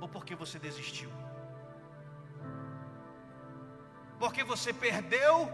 ou 0.00 0.08
porque 0.08 0.34
você 0.34 0.58
desistiu 0.58 1.10
porque 4.18 4.42
você 4.44 4.72
perdeu, 4.72 5.50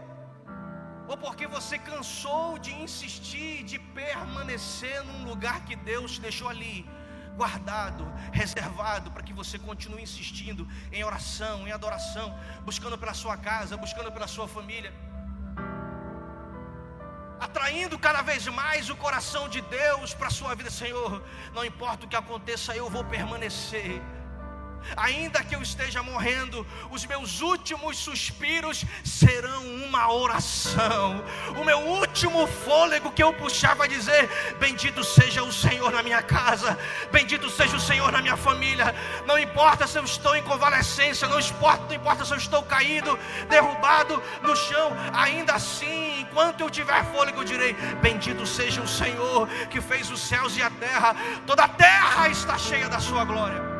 ou 1.07 1.17
porque 1.17 1.45
você 1.47 1.77
cansou 1.77 2.57
de 2.57 2.71
insistir, 2.73 3.63
de 3.63 3.77
permanecer 3.77 5.03
num 5.03 5.25
lugar 5.25 5.65
que 5.65 5.75
Deus 5.75 6.17
deixou 6.17 6.47
ali, 6.49 6.87
guardado, 7.35 8.05
reservado, 8.31 9.11
para 9.11 9.23
que 9.23 9.33
você 9.33 9.57
continue 9.59 10.03
insistindo 10.03 10.67
em 10.91 11.03
oração, 11.03 11.67
em 11.67 11.71
adoração, 11.71 12.33
buscando 12.63 12.97
pela 12.97 13.13
sua 13.13 13.35
casa, 13.35 13.75
buscando 13.75 14.11
pela 14.11 14.27
sua 14.27 14.47
família, 14.47 14.93
atraindo 17.39 17.99
cada 17.99 18.21
vez 18.21 18.47
mais 18.47 18.89
o 18.89 18.95
coração 18.95 19.49
de 19.49 19.61
Deus 19.61 20.13
para 20.13 20.27
a 20.27 20.31
sua 20.31 20.55
vida, 20.55 20.71
Senhor. 20.71 21.21
Não 21.53 21.65
importa 21.65 22.05
o 22.05 22.09
que 22.09 22.15
aconteça, 22.15 22.75
eu 22.75 22.89
vou 22.89 23.03
permanecer 23.03 24.01
ainda 24.95 25.43
que 25.43 25.55
eu 25.55 25.61
esteja 25.61 26.01
morrendo, 26.03 26.65
os 26.89 27.05
meus 27.05 27.41
últimos 27.41 27.97
suspiros 27.97 28.85
serão 29.03 29.65
uma 29.85 30.11
oração. 30.11 31.23
O 31.59 31.63
meu 31.63 31.79
último 31.79 32.47
fôlego 32.47 33.11
que 33.11 33.23
eu 33.23 33.33
puxar 33.33 33.75
vai 33.75 33.87
dizer: 33.87 34.29
Bendito 34.59 35.03
seja 35.03 35.43
o 35.43 35.51
Senhor 35.51 35.91
na 35.91 36.03
minha 36.03 36.21
casa, 36.21 36.77
bendito 37.11 37.49
seja 37.49 37.75
o 37.75 37.79
Senhor 37.79 38.11
na 38.11 38.21
minha 38.21 38.37
família. 38.37 38.93
Não 39.25 39.37
importa 39.37 39.87
se 39.87 39.97
eu 39.97 40.03
estou 40.03 40.35
em 40.35 40.43
convalescência, 40.43 41.27
não 41.27 41.39
importa, 41.39 41.85
não 41.85 41.95
importa 41.95 42.25
se 42.25 42.33
eu 42.33 42.37
estou 42.37 42.63
caído, 42.63 43.17
derrubado 43.49 44.21
no 44.41 44.55
chão, 44.55 44.91
ainda 45.13 45.53
assim, 45.53 46.21
enquanto 46.21 46.61
eu 46.61 46.69
tiver 46.69 47.03
fôlego, 47.05 47.41
eu 47.41 47.45
direi: 47.45 47.73
Bendito 48.01 48.45
seja 48.45 48.81
o 48.81 48.87
Senhor 48.87 49.47
que 49.69 49.81
fez 49.81 50.09
os 50.09 50.19
céus 50.21 50.57
e 50.57 50.61
a 50.61 50.69
terra, 50.69 51.15
toda 51.45 51.63
a 51.63 51.67
terra 51.67 52.27
está 52.29 52.57
cheia 52.57 52.89
da 52.89 52.99
sua 52.99 53.23
glória. 53.25 53.72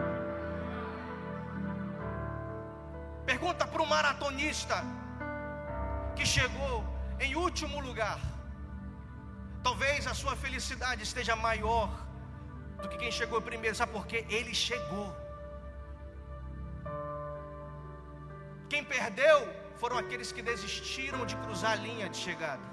Pergunta 3.34 3.66
para 3.66 3.82
um 3.82 3.88
maratonista 3.98 4.76
que 6.16 6.26
chegou 6.34 6.76
em 7.20 7.32
último 7.36 7.78
lugar. 7.86 8.20
Talvez 9.68 10.06
a 10.12 10.14
sua 10.20 10.36
felicidade 10.44 11.02
esteja 11.02 11.36
maior 11.36 11.90
do 12.80 12.88
que 12.90 12.98
quem 13.02 13.12
chegou 13.20 13.42
primeiro, 13.42 13.76
sabe 13.76 13.92
por 13.92 14.06
quê? 14.06 14.20
Ele 14.30 14.54
chegou. 14.54 15.08
Quem 18.72 18.84
perdeu 18.84 19.40
foram 19.82 19.98
aqueles 19.98 20.32
que 20.32 20.44
desistiram 20.52 21.26
de 21.26 21.36
cruzar 21.38 21.72
a 21.72 21.82
linha 21.88 22.10
de 22.10 22.18
chegada. 22.18 22.68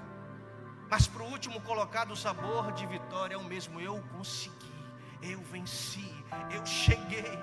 Mas 0.91 1.07
para 1.07 1.23
o 1.23 1.31
último 1.37 1.59
colocado, 1.61 2.11
o 2.11 2.21
sabor 2.25 2.71
de 2.73 2.85
vitória 2.85 3.33
é 3.33 3.41
o 3.45 3.49
mesmo. 3.55 3.81
Eu 3.81 3.97
consegui, 4.15 4.79
eu 5.23 5.41
venci, 5.55 6.09
eu 6.57 6.63
cheguei. 6.67 7.33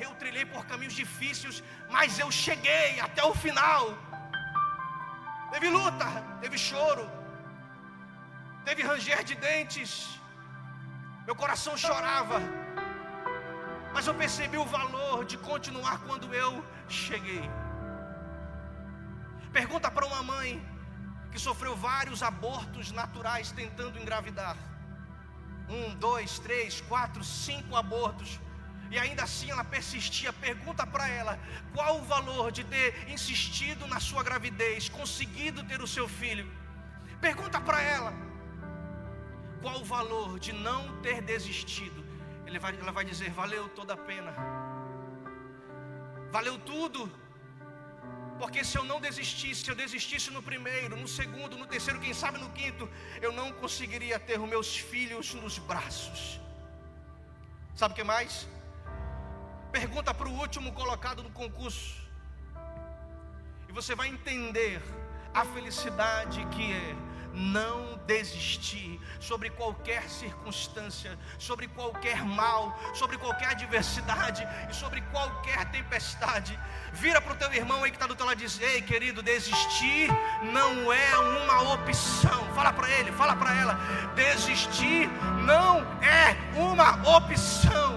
Eu 0.00 0.12
trilhei 0.20 0.44
por 0.44 0.64
caminhos 0.70 0.94
difíceis, 1.02 1.62
mas 1.94 2.18
eu 2.18 2.30
cheguei 2.30 3.00
até 3.00 3.22
o 3.24 3.34
final. 3.34 3.84
Teve 5.52 5.68
luta, 5.68 6.06
teve 6.42 6.58
choro, 6.58 7.04
teve 8.64 8.82
ranger 8.82 9.22
de 9.24 9.34
dentes. 9.34 9.92
Meu 11.26 11.34
coração 11.34 11.76
chorava, 11.76 12.40
mas 13.92 14.06
eu 14.06 14.14
percebi 14.14 14.58
o 14.58 14.64
valor 14.64 15.24
de 15.24 15.36
continuar 15.38 15.98
quando 16.06 16.34
eu 16.34 16.52
cheguei. 16.88 17.44
Pergunta 19.52 19.90
para 19.90 20.06
uma 20.06 20.22
mãe 20.22 20.50
que 21.30 21.38
sofreu 21.38 21.74
vários 21.76 22.22
abortos 22.22 22.92
naturais 22.92 23.50
tentando 23.50 23.98
engravidar. 23.98 24.56
Um, 25.68 25.94
dois, 25.96 26.38
três, 26.38 26.80
quatro, 26.82 27.22
cinco 27.22 27.76
abortos 27.76 28.40
e 28.90 28.98
ainda 28.98 29.22
assim 29.24 29.50
ela 29.50 29.64
persistia, 29.64 30.32
pergunta 30.32 30.86
para 30.86 31.06
ela 31.08 31.38
qual 31.74 31.98
o 31.98 32.04
valor 32.14 32.50
de 32.50 32.64
ter 32.64 33.08
insistido 33.10 33.86
na 33.86 34.00
sua 34.00 34.22
gravidez, 34.22 34.88
conseguido 34.88 35.62
ter 35.64 35.80
o 35.82 35.86
seu 35.86 36.08
filho. 36.08 36.50
Pergunta 37.20 37.60
para 37.60 37.80
ela 37.82 38.12
qual 39.60 39.80
o 39.80 39.84
valor 39.84 40.38
de 40.38 40.52
não 40.52 41.00
ter 41.02 41.20
desistido. 41.20 42.06
Vai, 42.60 42.74
ela 42.80 42.92
vai 42.92 43.04
dizer: 43.04 43.30
valeu 43.30 43.68
toda 43.68 43.92
a 43.92 43.96
pena, 43.96 44.34
valeu 46.32 46.58
tudo. 46.58 47.00
Porque 48.38 48.62
se 48.64 48.78
eu 48.78 48.84
não 48.84 49.00
desistisse, 49.00 49.64
se 49.64 49.70
eu 49.70 49.74
desistisse 49.74 50.30
no 50.30 50.40
primeiro, 50.40 50.96
no 50.96 51.08
segundo, 51.08 51.58
no 51.58 51.66
terceiro, 51.66 51.98
quem 51.98 52.14
sabe 52.14 52.38
no 52.38 52.50
quinto, 52.50 52.88
eu 53.20 53.32
não 53.32 53.52
conseguiria 53.52 54.18
ter 54.18 54.38
os 54.40 54.48
meus 54.48 54.76
filhos 54.76 55.34
nos 55.34 55.58
braços. 55.58 56.40
Sabe 57.74 57.94
o 57.94 57.96
que 57.96 58.04
mais? 58.04 58.46
Pergunta 59.72 60.14
para 60.14 60.28
o 60.28 60.32
último 60.32 60.72
colocado 60.72 61.22
no 61.22 61.30
concurso. 61.30 61.96
E 63.68 63.72
você 63.72 63.94
vai 63.94 64.08
entender 64.08 64.82
a 65.34 65.44
felicidade 65.44 66.44
que 66.46 66.72
é 66.72 66.96
não 67.34 67.98
desistir 68.06 69.00
sobre 69.20 69.50
qualquer 69.50 70.08
circunstância, 70.08 71.18
sobre 71.38 71.68
qualquer 71.68 72.24
mal, 72.24 72.78
sobre 72.94 73.16
qualquer 73.16 73.50
adversidade 73.50 74.46
e 74.68 74.74
sobre 74.74 75.00
qualquer 75.02 75.64
tempestade. 75.70 76.58
Vira 76.92 77.20
para 77.20 77.34
o 77.34 77.36
teu 77.36 77.52
irmão 77.52 77.84
aí 77.84 77.90
que 77.90 77.96
está 77.96 78.06
do 78.06 78.16
teu 78.16 78.26
lado 78.26 78.40
e 78.40 78.44
diz: 78.44 78.60
Ei, 78.60 78.82
querido, 78.82 79.22
desistir 79.22 80.08
não 80.52 80.92
é 80.92 81.18
uma 81.18 81.74
opção. 81.74 82.44
Fala 82.54 82.72
para 82.72 82.90
ele, 82.90 83.12
fala 83.12 83.36
para 83.36 83.54
ela: 83.54 83.74
desistir 84.14 85.08
não 85.44 85.80
é 86.02 86.36
uma 86.56 87.16
opção. 87.16 87.87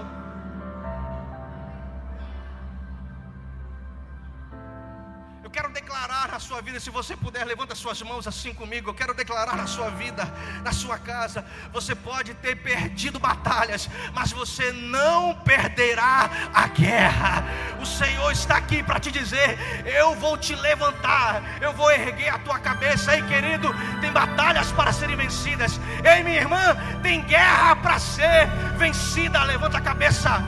Vida, 6.62 6.80
se 6.80 6.90
você 6.90 7.16
puder, 7.16 7.44
levanta 7.44 7.74
suas 7.74 8.00
mãos 8.02 8.26
assim 8.26 8.54
comigo. 8.54 8.88
Eu 8.88 8.94
quero 8.94 9.12
declarar 9.12 9.56
na 9.56 9.66
sua 9.66 9.90
vida, 9.90 10.24
na 10.64 10.72
sua 10.72 10.96
casa. 10.98 11.44
Você 11.72 11.94
pode 11.94 12.32
ter 12.34 12.56
perdido 12.56 13.18
batalhas, 13.18 13.90
mas 14.14 14.32
você 14.32 14.72
não 14.72 15.34
perderá 15.34 16.30
a 16.54 16.66
guerra. 16.68 17.44
O 17.80 17.86
Senhor 17.86 18.30
está 18.30 18.56
aqui 18.56 18.82
para 18.82 19.00
te 19.00 19.10
dizer: 19.10 19.58
Eu 19.84 20.14
vou 20.14 20.38
te 20.38 20.54
levantar, 20.54 21.42
eu 21.60 21.72
vou 21.72 21.90
erguer 21.90 22.28
a 22.28 22.38
tua 22.38 22.58
cabeça. 22.58 23.14
Ei, 23.14 23.22
querido, 23.22 23.68
tem 24.00 24.12
batalhas 24.12 24.70
para 24.72 24.92
serem 24.92 25.16
vencidas. 25.16 25.80
Ei, 26.04 26.22
minha 26.22 26.40
irmã, 26.40 26.76
tem 27.02 27.22
guerra 27.22 27.76
para 27.76 27.98
ser 27.98 28.46
vencida. 28.78 29.42
Levanta 29.42 29.78
a 29.78 29.80
cabeça, 29.80 30.40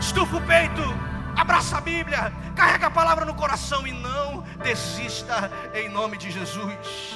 estufa 0.00 0.36
o 0.36 0.42
peito. 0.42 1.01
Abraça 1.36 1.78
a 1.78 1.80
Bíblia, 1.80 2.32
carrega 2.54 2.86
a 2.88 2.90
palavra 2.90 3.24
no 3.24 3.34
coração 3.34 3.86
e 3.86 3.92
não 3.92 4.42
desista 4.62 5.50
em 5.74 5.88
nome 5.88 6.18
de 6.18 6.30
Jesus. 6.30 7.14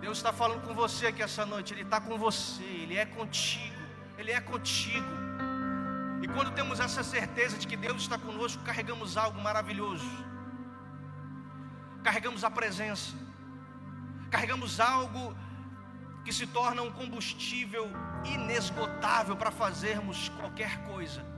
Deus 0.00 0.18
está 0.18 0.32
falando 0.32 0.60
com 0.66 0.74
você 0.74 1.06
aqui 1.06 1.22
essa 1.22 1.46
noite, 1.46 1.72
Ele 1.72 1.82
está 1.82 2.00
com 2.00 2.18
você, 2.18 2.62
Ele 2.62 2.96
é 2.96 3.06
contigo, 3.06 3.82
Ele 4.18 4.30
é 4.30 4.40
contigo. 4.40 5.06
E 6.20 6.28
quando 6.28 6.52
temos 6.52 6.78
essa 6.78 7.02
certeza 7.02 7.56
de 7.56 7.66
que 7.66 7.76
Deus 7.76 8.02
está 8.02 8.18
conosco, 8.18 8.62
carregamos 8.62 9.16
algo 9.16 9.40
maravilhoso, 9.40 10.06
carregamos 12.04 12.44
a 12.44 12.50
presença, 12.50 13.14
carregamos 14.30 14.78
algo 14.78 15.34
que 16.22 16.32
se 16.32 16.46
torna 16.46 16.82
um 16.82 16.92
combustível 16.92 17.90
inesgotável 18.24 19.36
para 19.36 19.50
fazermos 19.50 20.28
qualquer 20.28 20.84
coisa 20.84 21.31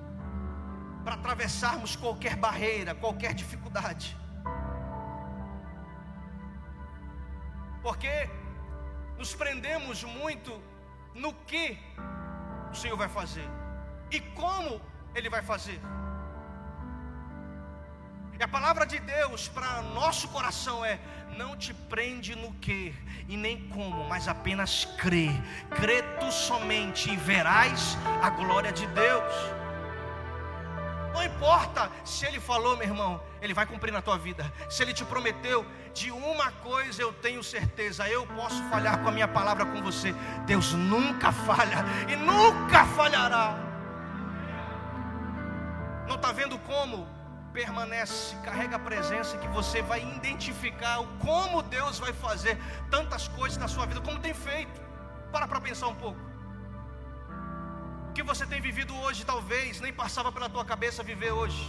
para 1.04 1.14
atravessarmos 1.14 1.94
qualquer 1.94 2.36
barreira, 2.36 2.94
qualquer 2.94 3.34
dificuldade. 3.34 4.16
Porque 7.82 8.30
nos 9.18 9.34
prendemos 9.34 10.02
muito 10.04 10.60
no 11.14 11.32
que 11.50 11.78
o 12.72 12.74
Senhor 12.74 12.96
vai 12.96 13.08
fazer 13.08 13.48
e 14.10 14.20
como 14.20 14.80
Ele 15.14 15.28
vai 15.28 15.42
fazer. 15.42 15.80
E 18.38 18.42
a 18.42 18.48
palavra 18.48 18.84
de 18.84 18.98
Deus 18.98 19.46
para 19.46 19.82
nosso 19.82 20.28
coração 20.28 20.84
é: 20.84 20.98
não 21.36 21.56
te 21.56 21.72
prende 21.72 22.34
no 22.34 22.52
que 22.54 22.94
e 23.28 23.36
nem 23.36 23.68
como, 23.68 24.08
mas 24.08 24.26
apenas 24.26 24.84
crê. 24.98 25.28
Crê 25.70 26.02
tu 26.18 26.32
somente 26.32 27.10
e 27.10 27.16
verás 27.16 27.96
a 28.22 28.30
glória 28.30 28.72
de 28.72 28.86
Deus. 28.88 29.63
Importa 31.44 31.90
se 32.06 32.24
ele 32.24 32.40
falou, 32.40 32.74
meu 32.74 32.86
irmão, 32.86 33.20
ele 33.42 33.52
vai 33.52 33.66
cumprir 33.66 33.92
na 33.92 34.00
tua 34.00 34.16
vida. 34.16 34.50
Se 34.70 34.82
ele 34.82 34.94
te 34.94 35.04
prometeu, 35.04 35.66
de 35.92 36.10
uma 36.10 36.50
coisa 36.50 37.02
eu 37.02 37.12
tenho 37.12 37.44
certeza, 37.44 38.08
eu 38.08 38.26
posso 38.28 38.62
falhar 38.70 38.98
com 39.02 39.10
a 39.10 39.12
minha 39.12 39.28
palavra 39.28 39.66
com 39.66 39.82
você. 39.82 40.14
Deus 40.46 40.72
nunca 40.72 41.32
falha 41.32 41.84
e 42.08 42.16
nunca 42.16 42.86
falhará. 42.96 43.58
Não 46.08 46.14
está 46.14 46.32
vendo 46.32 46.58
como? 46.60 47.06
Permanece, 47.52 48.34
carrega 48.36 48.76
a 48.76 48.78
presença 48.78 49.36
que 49.36 49.48
você 49.48 49.82
vai 49.82 50.00
identificar 50.00 51.00
o 51.00 51.06
como 51.18 51.60
Deus 51.60 51.98
vai 51.98 52.14
fazer 52.14 52.58
tantas 52.90 53.28
coisas 53.28 53.58
na 53.58 53.68
sua 53.68 53.84
vida, 53.84 54.00
como 54.00 54.18
tem 54.18 54.32
feito. 54.32 54.80
Para 55.30 55.46
para 55.46 55.60
pensar 55.60 55.88
um 55.88 55.94
pouco 55.94 56.33
que 58.16 58.22
você 58.30 58.44
tem 58.50 58.60
vivido 58.66 58.92
hoje, 59.02 59.28
talvez 59.32 59.80
nem 59.84 59.92
passava 60.02 60.30
pela 60.36 60.48
tua 60.54 60.64
cabeça 60.72 61.08
viver 61.12 61.32
hoje. 61.40 61.62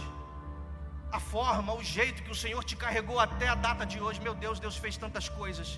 A 1.18 1.20
forma, 1.32 1.72
o 1.80 1.82
jeito 1.96 2.22
que 2.24 2.32
o 2.34 2.40
Senhor 2.42 2.62
te 2.70 2.76
carregou 2.84 3.18
até 3.26 3.48
a 3.48 3.56
data 3.66 3.84
de 3.92 3.98
hoje, 4.04 4.20
meu 4.26 4.34
Deus, 4.44 4.60
Deus 4.64 4.76
fez 4.84 4.96
tantas 5.04 5.28
coisas. 5.40 5.68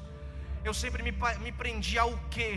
Eu 0.68 0.74
sempre 0.82 1.02
me, 1.06 1.12
me 1.46 1.52
prendi 1.60 1.96
ao 2.04 2.12
que, 2.34 2.48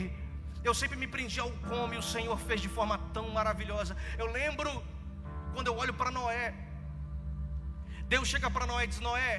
eu 0.69 0.73
sempre 0.81 0.97
me 1.03 1.07
prendi 1.15 1.39
ao 1.39 1.51
como, 1.69 1.93
e 1.93 1.97
o 2.03 2.07
Senhor 2.13 2.37
fez 2.47 2.59
de 2.65 2.71
forma 2.77 2.97
tão 3.17 3.29
maravilhosa. 3.39 3.95
Eu 4.17 4.27
lembro 4.39 4.71
quando 5.53 5.67
eu 5.67 5.77
olho 5.83 5.93
para 5.93 6.11
Noé, 6.11 6.53
Deus 8.13 8.27
chega 8.27 8.49
para 8.55 8.65
Noé 8.71 8.83
e 8.85 8.87
diz: 8.87 8.99
Noé, 8.99 9.33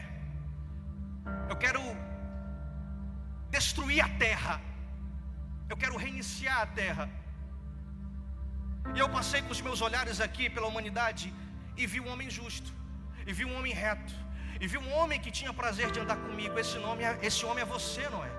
eu 1.50 1.56
quero 1.64 1.82
destruir 3.50 4.00
a 4.04 4.08
terra, 4.26 4.54
eu 5.68 5.76
quero 5.76 5.96
reiniciar 6.06 6.60
a 6.62 6.66
terra. 6.82 7.21
E 8.94 8.98
eu 8.98 9.08
passei 9.08 9.40
com 9.42 9.52
os 9.52 9.60
meus 9.60 9.80
olhares 9.80 10.20
aqui 10.20 10.50
pela 10.50 10.66
humanidade 10.66 11.32
e 11.76 11.86
vi 11.86 12.00
um 12.00 12.08
homem 12.12 12.28
justo, 12.28 12.70
e 13.26 13.32
vi 13.32 13.44
um 13.44 13.56
homem 13.58 13.72
reto, 13.72 14.14
e 14.60 14.66
vi 14.66 14.78
um 14.78 14.92
homem 14.92 15.18
que 15.18 15.30
tinha 15.30 15.52
prazer 15.52 15.90
de 15.90 16.00
andar 16.00 16.16
comigo. 16.16 16.58
Esse, 16.58 16.78
nome, 16.78 17.02
é, 17.02 17.18
esse 17.22 17.44
homem 17.44 17.62
é 17.62 17.64
você, 17.64 18.08
não 18.10 18.22
é? 18.24 18.30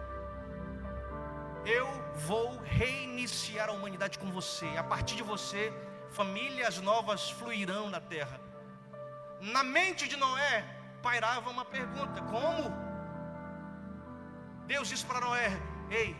Eu 1.66 1.88
vou 2.28 2.62
reiniciar 2.62 3.70
a 3.70 3.72
humanidade 3.72 4.20
com 4.20 4.32
você. 4.32 4.68
A 4.78 4.84
partir 4.84 5.16
de 5.16 5.24
você, 5.24 5.74
famílias 6.12 6.78
novas 6.80 7.30
fluirão 7.32 7.90
na 7.90 8.00
terra. 8.00 8.40
Na 9.42 9.64
mente 9.64 10.08
de 10.08 10.16
Noé 10.16 10.64
pairava 11.02 11.50
uma 11.50 11.66
pergunta: 11.66 12.22
como? 12.22 12.72
Deus 14.68 14.88
disse 14.88 15.06
para 15.06 15.22
Noé: 15.22 15.50
Ei, 15.90 16.16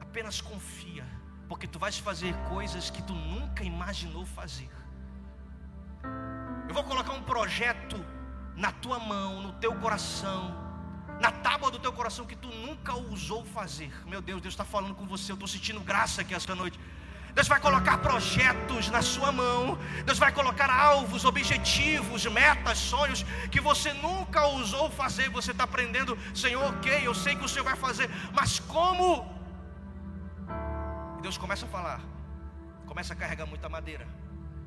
apenas 0.00 0.40
confia 0.40 1.17
porque 1.48 1.66
tu 1.66 1.78
vais 1.78 1.98
fazer 1.98 2.34
coisas 2.48 2.90
que 2.90 3.02
tu 3.02 3.14
nunca 3.14 3.64
imaginou 3.64 4.24
fazer. 4.26 4.68
Eu 6.68 6.74
vou 6.74 6.84
colocar 6.84 7.12
um 7.12 7.22
projeto 7.22 8.04
na 8.54 8.70
tua 8.70 8.98
mão, 8.98 9.40
no 9.40 9.52
teu 9.54 9.74
coração, 9.76 10.54
na 11.20 11.32
tábua 11.32 11.70
do 11.70 11.78
teu 11.78 11.92
coração 11.92 12.26
que 12.26 12.36
tu 12.36 12.48
nunca 12.48 12.92
ousou 12.92 13.44
fazer. 13.46 13.90
Meu 14.06 14.20
Deus, 14.20 14.42
Deus 14.42 14.54
está 14.54 14.64
falando 14.64 14.94
com 14.94 15.06
você. 15.06 15.32
Eu 15.32 15.34
estou 15.34 15.48
sentindo 15.48 15.80
graça 15.80 16.20
aqui 16.20 16.34
esta 16.34 16.54
noite. 16.54 16.78
Deus 17.34 17.48
vai 17.48 17.60
colocar 17.60 17.98
projetos 17.98 18.90
na 18.90 19.00
sua 19.00 19.30
mão. 19.32 19.78
Deus 20.04 20.18
vai 20.18 20.32
colocar 20.32 20.68
alvos, 20.68 21.24
objetivos, 21.24 22.26
metas, 22.26 22.78
sonhos 22.78 23.24
que 23.50 23.60
você 23.60 23.92
nunca 23.94 24.44
ousou 24.46 24.90
fazer. 24.90 25.30
Você 25.30 25.52
está 25.52 25.64
aprendendo, 25.64 26.18
Senhor, 26.34 26.64
ok, 26.64 27.06
eu 27.06 27.14
sei 27.14 27.36
que 27.36 27.44
o 27.44 27.48
Senhor 27.48 27.64
vai 27.64 27.76
fazer, 27.76 28.10
mas 28.32 28.58
como 28.60 29.37
Deus 31.22 31.36
começa 31.36 31.66
a 31.66 31.68
falar, 31.68 32.00
começa 32.86 33.12
a 33.12 33.16
carregar 33.16 33.46
muita 33.46 33.68
madeira, 33.68 34.06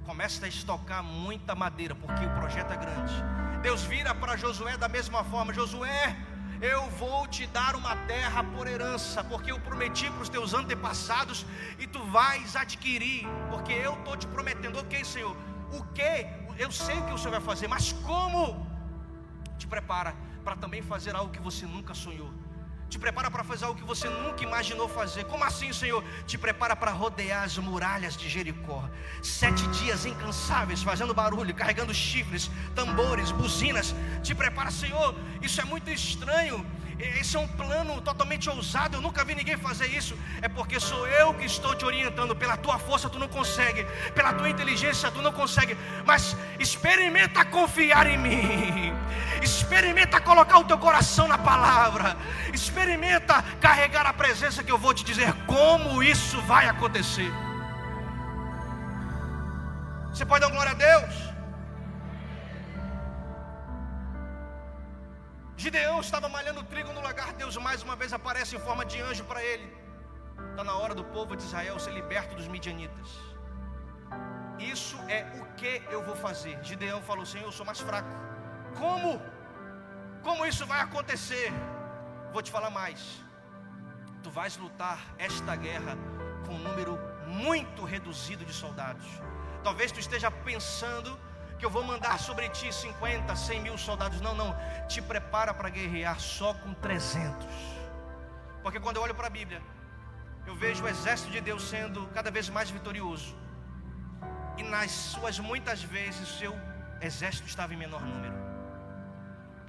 começa 0.06 0.46
a 0.46 0.50
estocar 0.50 1.04
muita 1.04 1.56
madeira, 1.56 1.96
porque 1.96 2.26
o 2.26 2.30
projeto 2.32 2.72
é 2.74 2.78
grande. 2.78 3.14
Deus 3.62 3.84
vira 3.84 4.14
para 4.14 4.36
Josué 4.36 4.76
da 4.78 4.90
mesma 4.90 5.24
forma: 5.24 5.54
Josué, 5.54 6.18
eu 6.62 6.90
vou 6.92 7.28
te 7.28 7.48
dar 7.48 7.76
uma 7.76 7.96
terra 8.06 8.44
por 8.44 8.68
herança, 8.68 9.24
porque 9.24 9.52
eu 9.52 9.60
prometi 9.60 10.10
para 10.12 10.22
os 10.22 10.30
teus 10.30 10.54
antepassados 10.54 11.46
e 11.80 11.88
tu 11.88 12.04
vais 12.06 12.56
adquirir, 12.56 13.26
porque 13.50 13.72
eu 13.72 13.94
estou 13.94 14.18
te 14.18 14.28
prometendo, 14.28 14.80
ok, 14.80 15.04
Senhor, 15.06 15.36
o 15.72 15.84
que? 15.94 16.28
Eu 16.58 16.72
sei 16.72 17.00
o 17.00 17.06
que 17.06 17.14
o 17.14 17.18
Senhor 17.18 17.32
vai 17.32 17.42
fazer, 17.42 17.68
mas 17.68 17.94
como? 17.94 18.68
Te 19.58 19.68
prepara 19.68 20.14
para 20.44 20.56
também 20.56 20.82
fazer 20.82 21.16
algo 21.16 21.32
que 21.32 21.42
você 21.42 21.66
nunca 21.66 21.94
sonhou. 21.94 22.41
Te 22.92 23.00
prepara 23.00 23.32
para 23.32 23.42
fazer 23.42 23.64
algo 23.64 23.80
que 23.80 23.88
você 23.88 24.10
nunca 24.10 24.44
imaginou 24.44 24.88
fazer. 24.90 25.24
Como 25.24 25.46
assim, 25.46 25.72
Senhor? 25.72 26.04
Te 26.28 26.38
prepara 26.38 26.76
para 26.76 26.92
rodear 26.92 27.44
as 27.46 27.58
muralhas 27.58 28.18
de 28.18 28.28
Jericó. 28.28 28.84
Sete 29.24 29.66
dias 29.68 30.06
incansáveis, 30.06 30.84
fazendo 30.84 31.14
barulho, 31.14 31.56
carregando 31.56 31.94
chifres, 31.94 32.52
tambores, 32.76 33.32
buzinas. 33.32 33.96
Te 34.22 34.36
prepara, 34.36 34.70
Senhor. 34.70 35.16
Isso 35.42 35.62
é 35.62 35.64
muito 35.64 35.90
estranho. 35.90 36.66
Esse 37.00 37.36
é 37.38 37.40
um 37.40 37.48
plano 37.48 38.00
totalmente 38.02 38.50
ousado. 38.50 38.98
Eu 38.98 39.02
nunca 39.02 39.24
vi 39.24 39.36
ninguém 39.36 39.58
fazer 39.58 39.88
isso. 39.88 40.18
É 40.42 40.50
porque 40.50 40.78
sou 40.78 41.08
eu 41.08 41.34
que 41.34 41.46
estou 41.46 41.74
te 41.74 41.86
orientando. 41.86 42.36
Pela 42.36 42.58
tua 42.58 42.78
força 42.78 43.10
tu 43.10 43.18
não 43.18 43.28
consegue, 43.28 43.86
pela 44.14 44.34
tua 44.34 44.50
inteligência 44.50 45.10
tu 45.10 45.22
não 45.22 45.32
consegue. 45.32 45.78
Mas 46.06 46.36
experimenta 46.60 47.46
confiar 47.46 48.06
em 48.06 48.18
mim. 48.18 48.94
Experimenta 49.42 50.22
colocar 50.22 50.60
o 50.60 50.66
teu 50.66 50.78
coração 50.78 51.28
na 51.28 51.38
palavra. 51.38 52.16
Experimenta 52.54 53.42
carregar 53.60 54.06
a 54.06 54.14
presença 54.14 54.64
que 54.64 54.72
eu 54.72 54.78
vou 54.78 54.94
te 54.94 55.04
dizer 55.04 55.34
como 55.46 56.04
isso 56.04 56.42
vai 56.44 56.68
acontecer. 56.68 57.32
Você 60.10 60.26
pode 60.26 60.42
dar 60.42 60.52
glória 60.52 60.72
a 60.72 60.76
Deus? 60.76 61.32
Gideão 65.56 66.00
estava 66.02 66.28
malhando 66.28 66.64
trigo 66.64 66.92
no 66.92 67.02
lagar, 67.02 67.34
Deus 67.34 67.56
mais 67.58 67.84
uma 67.84 67.96
vez 67.96 68.12
aparece 68.14 68.56
em 68.56 68.60
forma 68.60 68.84
de 68.84 69.00
anjo 69.00 69.24
para 69.24 69.44
ele. 69.44 69.68
Está 70.50 70.64
na 70.64 70.74
hora 70.74 70.94
do 70.94 71.04
povo 71.04 71.36
de 71.36 71.44
Israel 71.44 71.80
ser 71.80 71.94
liberto 71.94 72.36
dos 72.36 72.48
midianitas. 72.48 73.10
Isso 74.60 74.98
é 75.08 75.22
o 75.40 75.46
que 75.60 75.82
eu 75.90 76.04
vou 76.04 76.16
fazer. 76.16 76.58
Gideão 76.64 77.02
falou: 77.02 77.26
Senhor, 77.26 77.46
eu 77.46 77.52
sou 77.52 77.66
mais 77.66 77.80
fraco. 77.80 78.10
Como? 78.78 79.22
Como 80.24 80.46
isso 80.46 80.66
vai 80.66 80.82
acontecer? 80.82 81.52
Vou 82.32 82.42
te 82.42 82.52
falar 82.52 82.70
mais. 82.70 83.22
Tu 84.24 84.30
vais 84.30 84.56
lutar 84.58 85.00
esta 85.18 85.56
guerra 85.56 85.98
com 86.46 86.54
um 86.54 86.60
número 86.60 87.00
muito 87.28 87.84
reduzido 87.84 88.46
de 88.46 88.54
soldados. 88.54 89.06
Talvez 89.64 89.92
tu 89.92 90.00
esteja 90.00 90.30
pensando 90.30 91.20
que 91.58 91.66
eu 91.66 91.70
vou 91.70 91.84
mandar 91.84 92.20
sobre 92.20 92.50
ti 92.50 92.72
50, 92.74 93.36
100 93.36 93.62
mil 93.62 93.78
soldados. 93.78 94.22
Não, 94.22 94.36
não. 94.36 94.56
Te 94.88 95.02
prepara 95.02 95.54
para 95.54 95.70
guerrear 95.70 96.20
só 96.20 96.54
com 96.54 96.74
300. 96.74 97.48
Porque 98.62 98.80
quando 98.80 98.98
eu 98.98 99.04
olho 99.04 99.16
para 99.16 99.28
a 99.28 99.30
Bíblia, 99.30 99.62
eu 100.46 100.56
vejo 100.56 100.84
o 100.84 100.88
exército 100.88 101.32
de 101.32 101.42
Deus 101.42 101.64
sendo 101.64 102.08
cada 102.14 102.30
vez 102.30 102.48
mais 102.48 102.70
vitorioso. 102.70 103.36
E 104.58 104.64
nas 104.64 104.92
suas 104.92 105.40
muitas 105.40 105.82
vezes, 105.82 106.22
o 106.22 106.38
seu 106.38 106.56
exército 107.02 107.48
estava 107.48 107.74
em 107.74 107.78
menor 107.78 108.02
número. 108.02 108.51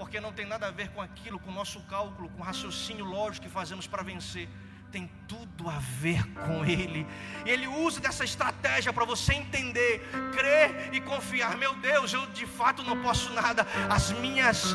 Porque 0.03 0.19
não 0.21 0.33
tem 0.33 0.45
nada 0.45 0.67
a 0.67 0.71
ver 0.73 0.89
com 0.91 1.01
aquilo, 1.01 1.39
com 1.39 1.49
o 1.49 1.55
nosso 1.55 1.81
cálculo, 1.83 2.29
com 2.31 2.41
o 2.41 2.45
raciocínio 2.45 3.05
lógico 3.05 3.47
que 3.47 3.53
fazemos 3.53 3.87
para 3.87 4.03
vencer 4.03 4.49
tem 4.91 5.11
tudo 5.27 5.71
a 5.71 5.79
ver 5.79 6.23
com 6.35 6.63
Ele. 6.67 7.07
E 7.47 7.51
Ele 7.51 7.67
usa 7.67 7.99
dessa 7.99 8.25
estratégia 8.25 8.93
para 8.93 9.07
você 9.07 9.33
entender, 9.33 10.03
crer 10.35 10.93
e 10.93 11.01
confiar. 11.01 11.57
Meu 11.57 11.75
Deus, 11.77 12.13
eu 12.13 12.27
de 12.27 12.47
fato 12.47 12.83
não 12.83 13.01
posso 13.01 13.33
nada. 13.33 13.67
As 13.89 14.13
minhas, 14.13 14.75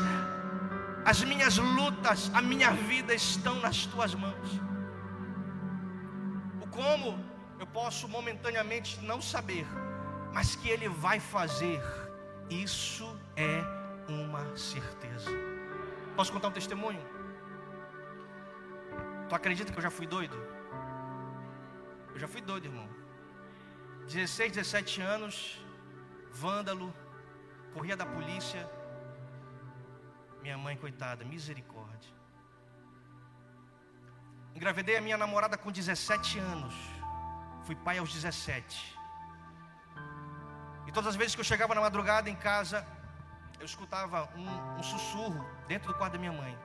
as 1.04 1.22
minhas 1.22 1.56
lutas, 1.56 2.32
a 2.34 2.42
minha 2.42 2.72
vida 2.72 3.14
estão 3.14 3.60
nas 3.60 3.86
Tuas 3.86 4.12
mãos. 4.14 4.60
O 6.60 6.66
como 6.66 7.24
eu 7.60 7.66
posso 7.68 8.08
momentaneamente 8.08 8.98
não 9.02 9.22
saber, 9.22 9.66
mas 10.32 10.56
que 10.56 10.68
Ele 10.68 10.88
vai 10.88 11.20
fazer. 11.20 11.80
Isso 12.50 13.06
é 13.36 13.77
uma 14.08 14.56
certeza. 14.56 15.30
Posso 16.16 16.32
contar 16.32 16.48
um 16.48 16.52
testemunho? 16.52 17.00
Tu 19.28 19.34
acredita 19.34 19.72
que 19.72 19.78
eu 19.78 19.82
já 19.82 19.90
fui 19.90 20.06
doido? 20.06 20.36
Eu 22.14 22.18
já 22.18 22.26
fui 22.26 22.40
doido, 22.40 22.64
irmão. 22.64 22.88
16, 24.06 24.52
17 24.52 25.02
anos, 25.02 25.62
vândalo, 26.32 26.92
corria 27.74 27.96
da 27.96 28.06
polícia. 28.06 28.68
Minha 30.42 30.56
mãe, 30.56 30.76
coitada, 30.76 31.24
misericórdia. 31.24 32.10
Engravidei 34.54 34.96
a 34.96 35.00
minha 35.00 35.16
namorada 35.16 35.56
com 35.58 35.70
17 35.70 36.38
anos. 36.38 36.74
Fui 37.64 37.76
pai 37.76 37.98
aos 37.98 38.12
17. 38.12 38.98
E 40.86 40.90
todas 40.90 41.10
as 41.10 41.16
vezes 41.16 41.34
que 41.34 41.42
eu 41.42 41.44
chegava 41.44 41.74
na 41.74 41.82
madrugada 41.82 42.30
em 42.30 42.34
casa, 42.34 42.84
eu 43.58 43.64
escutava 43.64 44.28
um, 44.36 44.78
um 44.78 44.82
sussurro 44.82 45.44
dentro 45.66 45.92
do 45.92 45.98
quarto 45.98 46.12
da 46.12 46.18
minha 46.18 46.32
mãe, 46.32 46.56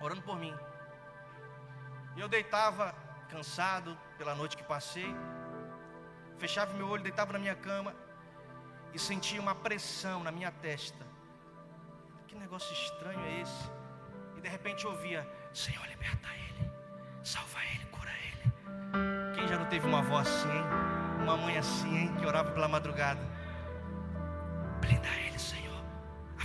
orando 0.00 0.22
por 0.22 0.36
mim. 0.36 0.54
E 2.16 2.20
eu 2.20 2.28
deitava 2.28 2.94
cansado 3.28 3.96
pela 4.16 4.34
noite 4.34 4.56
que 4.56 4.62
passei, 4.64 5.14
fechava 6.38 6.72
meu 6.74 6.88
olho, 6.88 7.02
deitava 7.02 7.32
na 7.32 7.38
minha 7.38 7.54
cama 7.54 7.94
e 8.92 8.98
sentia 8.98 9.40
uma 9.40 9.54
pressão 9.54 10.22
na 10.22 10.30
minha 10.30 10.50
testa. 10.50 11.06
Que 12.26 12.34
negócio 12.36 12.72
estranho 12.72 13.20
é 13.20 13.40
esse? 13.40 13.70
E 14.36 14.40
de 14.40 14.48
repente 14.48 14.84
eu 14.84 14.92
ouvia: 14.92 15.28
Senhor, 15.52 15.86
liberta 15.86 16.28
ele, 16.28 16.70
salva 17.22 17.58
ele, 17.74 17.84
cura 17.86 18.10
ele. 18.10 19.34
Quem 19.34 19.48
já 19.48 19.58
não 19.58 19.66
teve 19.66 19.86
uma 19.86 19.98
avó 19.98 20.18
assim, 20.18 20.50
hein? 20.50 20.64
Uma 21.22 21.36
mãe 21.36 21.58
assim, 21.58 21.96
hein? 21.96 22.14
Que 22.18 22.26
orava 22.26 22.50
pela 22.52 22.68
madrugada. 22.68 23.20
Blinda 24.80 25.08
ele, 25.26 25.38
Senhor. 25.38 25.67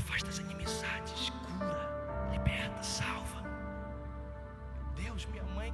Afasta 0.04 0.30
as 0.30 0.40
inimizades, 0.46 1.30
cura, 1.30 1.84
liberta, 2.32 2.84
salva 2.84 3.34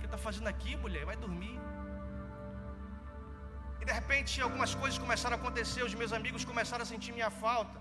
está 0.10 0.18
fazendo 0.28 0.50
aqui, 0.54 0.72
mulher? 0.84 1.04
Vai 1.10 1.16
dormir. 1.26 1.58
E 3.82 3.86
de 3.90 3.94
repente 4.00 4.42
algumas 4.48 4.74
coisas 4.82 4.98
começaram 5.06 5.36
a 5.38 5.40
acontecer, 5.42 5.82
os 5.90 5.96
meus 6.02 6.14
amigos 6.20 6.44
começaram 6.52 6.84
a 6.86 6.90
sentir 6.94 7.12
minha 7.18 7.32
falta. 7.44 7.78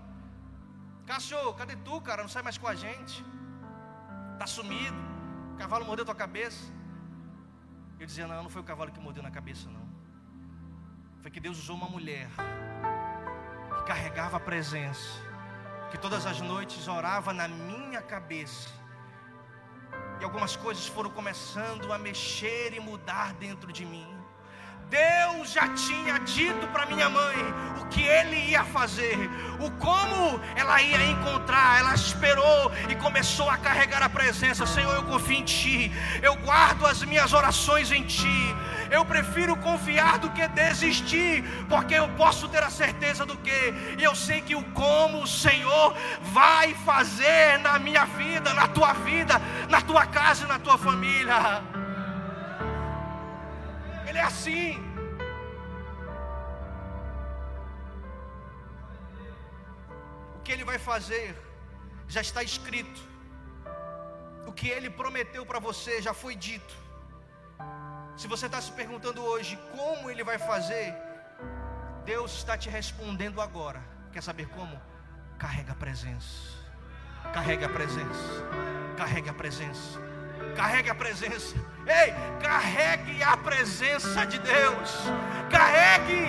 Cássio, 1.09 1.53
cadê 1.59 1.75
tu, 1.87 1.95
cara? 2.07 2.21
Não 2.25 2.31
sai 2.35 2.43
mais 2.47 2.57
com 2.61 2.67
a 2.73 2.75
gente. 2.83 3.15
Tá 4.41 4.47
sumido. 4.55 5.01
O 5.53 5.57
cavalo 5.61 5.85
mordeu 5.89 6.05
tua 6.05 6.19
cabeça. 6.25 6.63
Eu 7.99 8.05
dizia, 8.09 8.27
não, 8.27 8.43
não 8.43 8.51
foi 8.55 8.61
o 8.61 8.67
cavalo 8.71 8.91
que 8.95 9.01
mordeu 9.07 9.23
na 9.23 9.31
cabeça, 9.39 9.67
não. 9.77 9.85
Foi 11.21 11.31
que 11.31 11.39
Deus 11.45 11.57
usou 11.63 11.75
uma 11.75 11.89
mulher 11.95 12.29
que 13.75 13.83
carregava 13.91 14.37
a 14.37 14.39
presença, 14.39 15.09
que 15.89 15.97
todas 15.97 16.25
as 16.25 16.39
noites 16.39 16.87
orava 16.87 17.33
na 17.33 17.47
minha 17.47 18.01
cabeça 18.01 18.69
e 20.19 20.23
algumas 20.23 20.55
coisas 20.55 20.85
foram 20.85 21.09
começando 21.09 21.91
a 21.93 21.97
mexer 21.97 22.73
e 22.73 22.79
mudar 22.79 23.33
dentro 23.33 23.71
de 23.71 23.85
mim. 23.85 24.19
Deus 24.89 25.51
já 25.51 25.67
tinha 25.75 26.17
dito 26.19 26.67
para 26.69 26.87
minha 26.87 27.07
mãe 27.09 27.37
o 27.79 27.85
que 27.89 28.01
ele 28.01 28.49
ia 28.49 28.63
fazer, 28.65 29.17
o 29.59 29.69
como 29.71 30.41
ela 30.55 30.81
ia 30.81 31.05
encontrar. 31.05 31.79
Ela 31.79 31.93
esperou 31.93 32.71
e 32.89 32.95
começou 32.95 33.47
a 33.49 33.57
carregar 33.57 34.01
a 34.01 34.09
presença. 34.09 34.65
Senhor, 34.65 34.93
eu 34.95 35.03
confio 35.03 35.37
em 35.37 35.43
ti. 35.43 35.91
Eu 36.23 36.35
guardo 36.37 36.87
as 36.87 37.03
minhas 37.03 37.33
orações 37.33 37.91
em 37.91 38.03
ti. 38.03 38.55
Eu 38.91 39.05
prefiro 39.05 39.55
confiar 39.57 40.17
do 40.17 40.29
que 40.31 40.47
desistir, 40.47 41.43
porque 41.67 41.93
eu 41.93 42.07
posso 42.21 42.49
ter 42.49 42.63
a 42.63 42.69
certeza 42.69 43.25
do 43.25 43.37
que. 43.37 43.59
E 43.99 44.03
eu 44.03 44.15
sei 44.15 44.41
que 44.41 44.55
o 44.55 44.63
como 44.71 45.23
o 45.23 45.27
Senhor 45.27 45.95
vai 46.21 46.73
fazer 46.73 47.59
na 47.59 47.77
minha 47.77 48.05
vida, 48.05 48.53
na 48.53 48.67
tua 48.67 48.93
vida, 48.93 49.35
na 49.69 49.81
tua 49.81 50.05
casa 50.07 50.45
e 50.45 50.47
na 50.47 50.57
tua 50.57 50.77
família. 50.77 51.61
Ele 54.07 54.17
é 54.17 54.23
assim. 54.23 54.83
O 60.35 60.39
que 60.41 60.51
ele 60.51 60.63
vai 60.63 60.79
fazer 60.79 61.37
já 62.07 62.21
está 62.21 62.41
escrito. 62.41 63.01
O 64.47 64.51
que 64.51 64.67
ele 64.67 64.89
prometeu 64.89 65.45
para 65.45 65.59
você 65.59 66.01
já 66.01 66.11
foi 66.11 66.35
dito. 66.35 66.88
Se 68.19 68.27
você 68.27 68.47
está 68.47 68.59
se 68.59 68.69
perguntando 68.73 69.23
hoje 69.23 69.57
como 69.71 70.09
ele 70.09 70.25
vai 70.25 70.37
fazer, 70.37 70.93
Deus 72.03 72.33
está 72.33 72.57
te 72.57 72.69
respondendo 72.69 73.39
agora. 73.39 73.81
Quer 74.11 74.21
saber 74.21 74.45
como? 74.49 74.77
Carrega 75.37 75.71
a 75.71 75.75
presença. 75.75 76.53
Carrega 77.31 77.67
a 77.67 77.69
presença. 77.69 78.29
Carrega 78.97 79.31
a 79.31 79.33
presença. 79.33 79.99
Carregue 80.53 80.89
a 80.89 80.95
presença. 80.95 81.55
Ei, 81.87 82.13
carregue 82.41 83.23
a 83.23 83.37
presença 83.37 84.25
de 84.25 84.37
Deus. 84.39 84.97
Carregue 85.49 86.25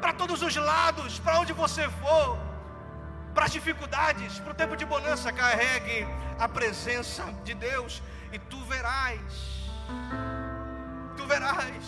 para 0.00 0.14
todos 0.14 0.40
os 0.40 0.56
lados, 0.56 1.18
para 1.18 1.40
onde 1.40 1.52
você 1.52 1.90
for, 2.00 2.38
para 3.34 3.44
as 3.44 3.52
dificuldades, 3.52 4.40
para 4.40 4.52
o 4.52 4.54
tempo 4.54 4.78
de 4.78 4.86
bonança. 4.86 5.30
Carregue 5.30 6.06
a 6.38 6.48
presença 6.48 7.22
de 7.44 7.52
Deus 7.52 8.02
e 8.32 8.38
tu 8.38 8.64
verás 8.64 9.62
tu 11.24 11.28
verás. 11.28 11.84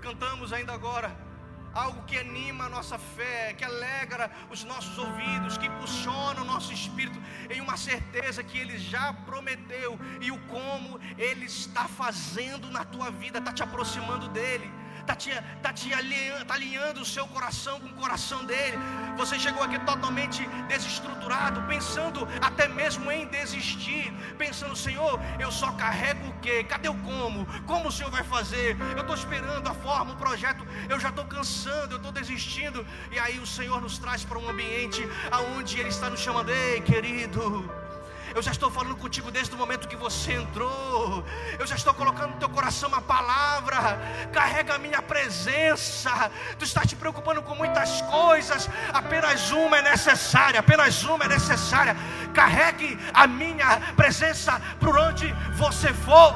Cantamos 0.00 0.52
ainda 0.52 0.72
agora. 0.72 1.30
algo 1.72 2.02
que 2.02 2.18
anima 2.18 2.64
a 2.64 2.68
nossa 2.68 2.98
fé, 2.98 3.54
que 3.56 3.64
alegra 3.64 4.28
os 4.50 4.64
nossos 4.64 4.98
ouvidos, 4.98 5.56
que 5.56 5.66
impulsiona 5.66 6.42
o 6.42 6.44
nosso 6.44 6.72
espírito 6.72 7.16
em 7.48 7.60
uma 7.60 7.76
certeza 7.76 8.42
que 8.42 8.58
Ele 8.58 8.76
já 8.76 9.12
prometeu 9.12 9.96
e 10.20 10.32
o 10.32 10.38
como 10.48 10.98
Ele 11.16 11.44
está 11.44 11.86
fazendo 11.86 12.68
na 12.72 12.84
tua 12.84 13.12
vida, 13.12 13.38
está 13.38 13.52
te 13.52 13.62
aproximando 13.62 14.28
dEle 14.30 14.68
está 15.00 15.14
te, 15.14 15.30
tá 15.62 15.72
te 15.72 15.92
alinhando, 15.92 16.44
tá 16.44 16.54
alinhando 16.54 17.00
o 17.00 17.04
seu 17.04 17.26
coração 17.26 17.80
com 17.80 17.88
o 17.88 17.94
coração 17.94 18.44
dele. 18.44 18.78
Você 19.16 19.38
chegou 19.38 19.62
aqui 19.62 19.78
totalmente 19.80 20.46
desestruturado, 20.68 21.62
pensando 21.62 22.26
até 22.40 22.68
mesmo 22.68 23.10
em 23.10 23.26
desistir, 23.26 24.12
pensando, 24.38 24.76
Senhor, 24.76 25.20
eu 25.38 25.50
só 25.50 25.72
carrego 25.72 26.28
o 26.28 26.32
quê? 26.40 26.64
Cadê 26.64 26.88
o 26.88 26.94
como? 26.94 27.46
Como 27.66 27.88
o 27.88 27.92
Senhor 27.92 28.10
vai 28.10 28.24
fazer? 28.24 28.76
Eu 28.96 29.00
estou 29.00 29.14
esperando 29.14 29.66
a 29.68 29.74
forma, 29.74 30.12
o 30.12 30.16
projeto, 30.16 30.66
eu 30.88 30.98
já 30.98 31.10
estou 31.10 31.24
cansando, 31.24 31.94
eu 31.94 31.96
estou 31.98 32.12
desistindo. 32.12 32.86
E 33.10 33.18
aí 33.18 33.38
o 33.38 33.46
Senhor 33.46 33.80
nos 33.80 33.98
traz 33.98 34.24
para 34.24 34.38
um 34.38 34.48
ambiente 34.48 35.06
aonde 35.30 35.78
Ele 35.78 35.88
está 35.88 36.08
nos 36.08 36.20
chamando, 36.20 36.50
ei 36.50 36.80
querido. 36.80 37.89
Eu 38.34 38.42
já 38.42 38.52
estou 38.52 38.70
falando 38.70 38.96
contigo 38.96 39.30
desde 39.30 39.54
o 39.54 39.58
momento 39.58 39.88
que 39.88 39.96
você 39.96 40.34
entrou. 40.34 41.24
Eu 41.58 41.66
já 41.66 41.74
estou 41.74 41.92
colocando 41.92 42.32
no 42.32 42.36
teu 42.36 42.48
coração 42.48 42.88
uma 42.88 43.02
palavra. 43.02 43.98
Carrega 44.32 44.74
a 44.74 44.78
minha 44.78 45.02
presença. 45.02 46.30
Tu 46.58 46.64
está 46.64 46.82
te 46.82 46.94
preocupando 46.94 47.42
com 47.42 47.54
muitas 47.54 48.00
coisas. 48.02 48.68
Apenas 48.92 49.50
uma 49.50 49.78
é 49.78 49.82
necessária. 49.82 50.60
Apenas 50.60 51.02
uma 51.02 51.24
é 51.24 51.28
necessária. 51.28 51.96
Carregue 52.32 52.98
a 53.12 53.26
minha 53.26 53.80
presença 53.96 54.60
por 54.78 54.96
onde 54.96 55.32
você 55.56 55.92
for. 55.92 56.34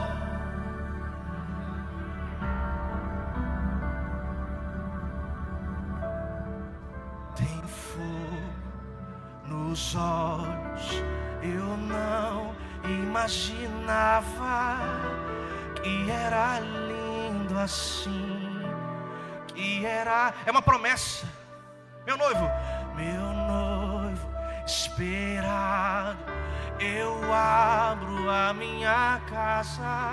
Tem 7.37 7.63
fogo 7.67 8.43
nos 9.47 9.95
olhos 9.95 10.64
imaginava 12.91 14.79
que 15.83 16.11
era 16.11 16.61
lindo 16.61 17.59
assim, 17.59 18.63
que 19.49 19.85
era. 19.85 20.33
É 20.47 20.51
uma 20.51 20.63
promessa. 20.63 21.27
Meu 22.07 22.17
noivo, 22.17 22.51
meu 22.97 23.23
noivo 23.33 24.35
esperado, 24.67 26.19
eu 26.81 27.33
abro 27.33 28.31
a 28.31 28.53
minha 28.55 29.21
casa. 29.29 30.13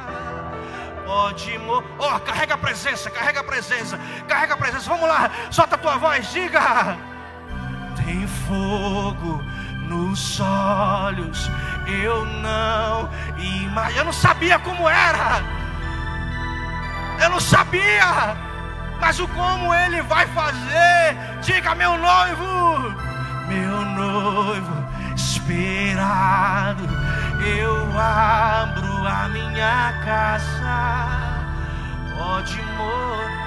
Pode 1.06 1.58
mo... 1.58 1.84
Oh, 1.98 2.20
carrega 2.20 2.56
a 2.56 2.58
presença, 2.58 3.10
carrega 3.10 3.40
a 3.40 3.44
presença, 3.44 4.00
carrega 4.28 4.54
a 4.54 4.58
presença. 4.58 4.90
Vamos 4.90 5.08
lá, 5.08 5.30
solta 5.52 5.76
a 5.76 5.78
tua 5.78 5.98
voz, 5.98 6.32
diga. 6.32 6.98
Tem 8.06 8.28
fogo 8.28 9.42
nos 9.88 10.40
olhos. 10.40 11.50
Eu 11.88 12.26
não 12.26 13.10
imagino, 13.38 14.00
eu 14.00 14.06
não 14.06 14.14
sabia 14.14 14.60
como 14.60 14.88
era. 14.88 15.42
Eu 17.22 17.30
não 17.30 17.40
sabia. 17.40 18.36
Mas 19.00 19.20
o 19.20 19.28
como 19.30 19.74
ele 19.74 20.02
vai 20.04 20.28
fazer? 20.28 21.18
Diga, 21.42 21.74
meu 21.76 21.98
noivo, 21.98 22.96
meu 23.48 23.86
noivo 23.86 24.92
esperado. 25.16 26.88
Eu 27.44 28.00
abro 28.00 29.08
a 29.08 29.28
minha 29.30 29.94
casa. 30.06 31.42
Pode 32.16 32.62
morrer. 32.78 33.42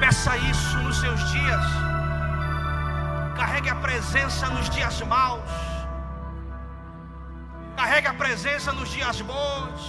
Peça 0.00 0.36
isso 0.38 0.78
nos 0.78 0.98
seus 0.98 1.30
dias. 1.30 1.64
Carregue 3.36 3.70
a 3.70 3.76
presença 3.76 4.48
nos 4.48 4.68
dias 4.70 5.00
maus. 5.02 5.40
Carregue 7.80 8.08
a 8.08 8.12
presença 8.12 8.74
nos 8.74 8.90
dias 8.90 9.22
bons. 9.22 9.82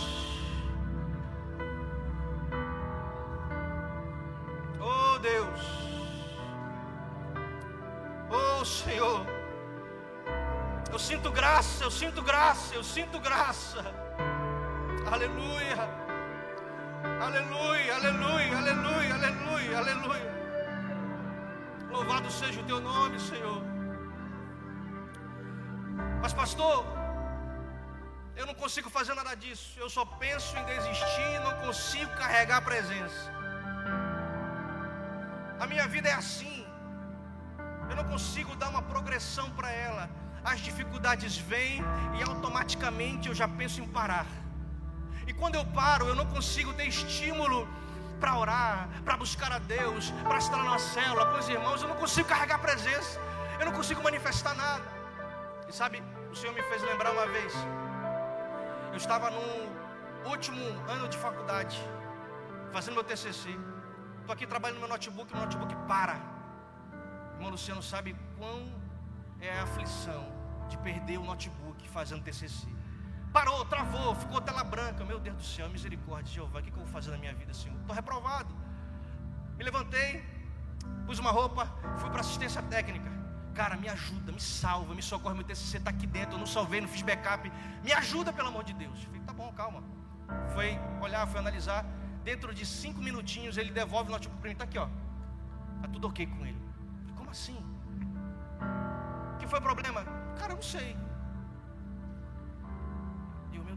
Oh 4.79 5.19
Deus. 5.19 5.61
Oh 8.29 8.63
Senhor. 8.63 9.25
Eu 10.89 10.97
sinto 10.97 11.29
graça, 11.31 11.83
eu 11.83 11.91
sinto 11.91 12.21
graça, 12.21 12.73
eu 12.75 12.81
sinto 12.81 13.19
graça. 13.19 13.83
Aleluia. 15.11 15.75
Aleluia, 17.27 17.95
aleluia, 17.95 18.57
aleluia, 18.57 19.13
aleluia, 19.15 19.77
aleluia. 19.77 20.31
Louvado 21.89 22.31
seja 22.31 22.61
o 22.61 22.63
teu 22.63 22.79
nome, 22.79 23.19
Senhor. 23.19 23.61
Mas, 26.21 26.31
pastor, 26.31 27.00
eu 28.35 28.45
não 28.45 28.53
consigo 28.53 28.89
fazer 28.89 29.13
nada 29.13 29.35
disso. 29.35 29.77
Eu 29.77 29.89
só 29.89 30.05
penso 30.05 30.57
em 30.57 30.65
desistir, 30.65 31.39
não 31.43 31.53
consigo 31.65 32.11
carregar 32.15 32.57
a 32.57 32.61
presença. 32.61 33.31
A 35.59 35.67
minha 35.67 35.87
vida 35.87 36.09
é 36.09 36.13
assim. 36.13 36.65
Eu 37.89 37.95
não 37.95 38.05
consigo 38.05 38.55
dar 38.55 38.69
uma 38.69 38.81
progressão 38.81 39.49
para 39.51 39.71
ela. 39.71 40.09
As 40.43 40.59
dificuldades 40.59 41.37
vêm 41.37 41.83
e 42.17 42.23
automaticamente 42.23 43.27
eu 43.27 43.35
já 43.35 43.47
penso 43.47 43.81
em 43.81 43.87
parar. 43.87 44.25
E 45.27 45.33
quando 45.33 45.55
eu 45.55 45.65
paro, 45.65 46.07
eu 46.07 46.15
não 46.15 46.25
consigo 46.25 46.73
ter 46.73 46.87
estímulo 46.87 47.67
para 48.19 48.37
orar, 48.37 48.87
para 49.03 49.17
buscar 49.17 49.51
a 49.51 49.59
Deus, 49.59 50.11
para 50.23 50.37
estar 50.37 50.63
na 50.63 50.77
célula 50.77 51.25
com 51.31 51.39
os 51.39 51.49
irmãos, 51.49 51.81
eu 51.81 51.89
não 51.89 51.95
consigo 51.95 52.27
carregar 52.27 52.55
a 52.55 52.59
presença, 52.59 53.19
eu 53.59 53.65
não 53.65 53.73
consigo 53.73 54.01
manifestar 54.03 54.53
nada. 54.53 54.83
E 55.67 55.73
sabe, 55.73 56.03
o 56.31 56.35
Senhor 56.35 56.53
me 56.53 56.61
fez 56.63 56.81
lembrar 56.83 57.11
uma 57.11 57.25
vez. 57.27 57.53
Eu 58.91 58.97
estava 58.97 59.29
no 59.31 60.29
último 60.29 60.61
ano 60.89 61.07
de 61.07 61.17
faculdade, 61.17 61.81
fazendo 62.73 62.95
meu 62.95 63.05
TCC. 63.05 63.57
Estou 64.19 64.33
aqui 64.33 64.45
trabalhando 64.45 64.75
no 64.75 64.81
meu 64.81 64.89
notebook, 64.89 65.31
meu 65.33 65.43
notebook 65.43 65.73
para. 65.87 66.19
Irmão 67.35 67.51
Luciano 67.51 67.81
sabe 67.81 68.13
quão 68.37 68.69
é 69.39 69.49
a 69.57 69.63
aflição 69.63 70.23
de 70.67 70.77
perder 70.79 71.17
o 71.19 71.23
notebook 71.23 71.87
fazendo 71.87 72.21
TCC. 72.21 72.67
Parou, 73.31 73.63
travou, 73.63 74.13
ficou 74.13 74.41
tela 74.41 74.63
branca. 74.63 75.05
Meu 75.05 75.19
Deus 75.19 75.37
do 75.37 75.43
céu, 75.43 75.69
misericórdia, 75.69 76.33
Jeová, 76.33 76.59
o 76.59 76.63
que 76.63 76.69
eu 76.69 76.75
vou 76.75 76.85
fazer 76.87 77.11
na 77.11 77.17
minha 77.17 77.33
vida, 77.33 77.53
Senhor? 77.53 77.79
Estou 77.79 77.95
reprovado. 77.95 78.53
Me 79.57 79.63
levantei, 79.63 80.21
pus 81.05 81.17
uma 81.17 81.31
roupa, 81.31 81.65
fui 81.97 82.09
para 82.09 82.19
assistência 82.19 82.61
técnica. 82.63 83.20
Cara, 83.53 83.75
me 83.75 83.89
ajuda, 83.89 84.31
me 84.31 84.39
salva, 84.39 84.93
me 84.93 85.01
socorre, 85.01 85.35
meu 85.35 85.43
TCC 85.43 85.77
está 85.77 85.89
aqui 85.89 86.07
dentro, 86.07 86.35
eu 86.35 86.39
não 86.39 86.45
salvei, 86.45 86.81
não 86.81 86.87
fiz 86.87 87.01
backup. 87.01 87.51
Me 87.83 87.91
ajuda, 87.93 88.31
pelo 88.31 88.47
amor 88.47 88.63
de 88.63 88.73
Deus. 88.73 89.03
Falei, 89.03 89.21
tá 89.21 89.33
bom, 89.33 89.51
calma. 89.53 89.83
Foi 90.53 90.79
olhar, 91.01 91.27
foi 91.27 91.39
analisar. 91.39 91.85
Dentro 92.23 92.53
de 92.53 92.65
cinco 92.65 93.01
minutinhos, 93.01 93.57
ele 93.57 93.71
devolve 93.71 94.09
o 94.09 94.11
notebook 94.11 94.39
para 94.39 94.49
mim, 94.49 94.53
está 94.53 94.63
aqui, 94.63 94.77
ó. 94.77 94.87
Tá 95.81 95.87
tudo 95.91 96.07
ok 96.07 96.25
com 96.27 96.45
ele. 96.45 96.61
Falei, 96.99 97.15
como 97.15 97.29
assim? 97.31 97.57
O 99.35 99.37
que 99.39 99.47
foi 99.47 99.59
o 99.59 99.61
problema? 99.61 100.03
Cara, 100.37 100.53
eu 100.53 100.55
não 100.55 100.63
sei. 100.63 100.95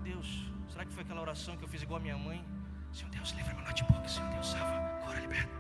Deus, 0.05 0.53
será 0.71 0.85
que 0.85 0.93
foi 0.93 1.03
aquela 1.03 1.23
oração 1.23 1.57
que 1.57 1.65
eu 1.65 1.69
fiz 1.69 1.83
igual 1.83 1.99
a 1.99 2.03
minha 2.03 2.19
mãe? 2.19 2.45
Senhor 2.93 3.11
Deus, 3.11 3.31
livra 3.31 3.55
meu 3.55 3.65
notebook, 3.65 4.11
Senhor 4.11 4.29
Deus, 4.35 4.49
salva, 4.49 5.01
cura, 5.03 5.19
liberta. 5.19 5.57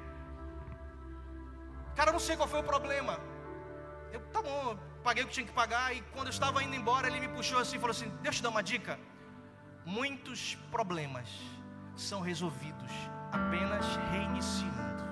Cara, 1.96 2.10
eu 2.10 2.12
não 2.12 2.20
sei 2.20 2.36
qual 2.36 2.46
foi 2.46 2.60
o 2.60 2.62
problema. 2.62 3.18
Eu, 4.14 4.20
tá 4.34 4.40
bom, 4.40 4.78
paguei 5.02 5.24
o 5.24 5.26
que 5.26 5.32
tinha 5.36 5.46
que 5.46 5.52
pagar. 5.52 5.86
E 5.96 6.00
quando 6.12 6.28
eu 6.28 6.34
estava 6.36 6.62
indo 6.62 6.76
embora, 6.80 7.08
ele 7.08 7.18
me 7.24 7.28
puxou 7.36 7.58
assim 7.58 7.76
e 7.76 7.80
falou 7.80 7.94
assim: 7.96 8.08
Deixa 8.22 8.28
eu 8.28 8.32
te 8.40 8.42
dar 8.44 8.50
uma 8.50 8.62
dica. 8.62 8.96
Muitos 9.84 10.54
problemas 10.70 11.28
são 11.96 12.20
resolvidos 12.20 12.92
apenas 13.32 13.84
reiniciando. 14.12 15.04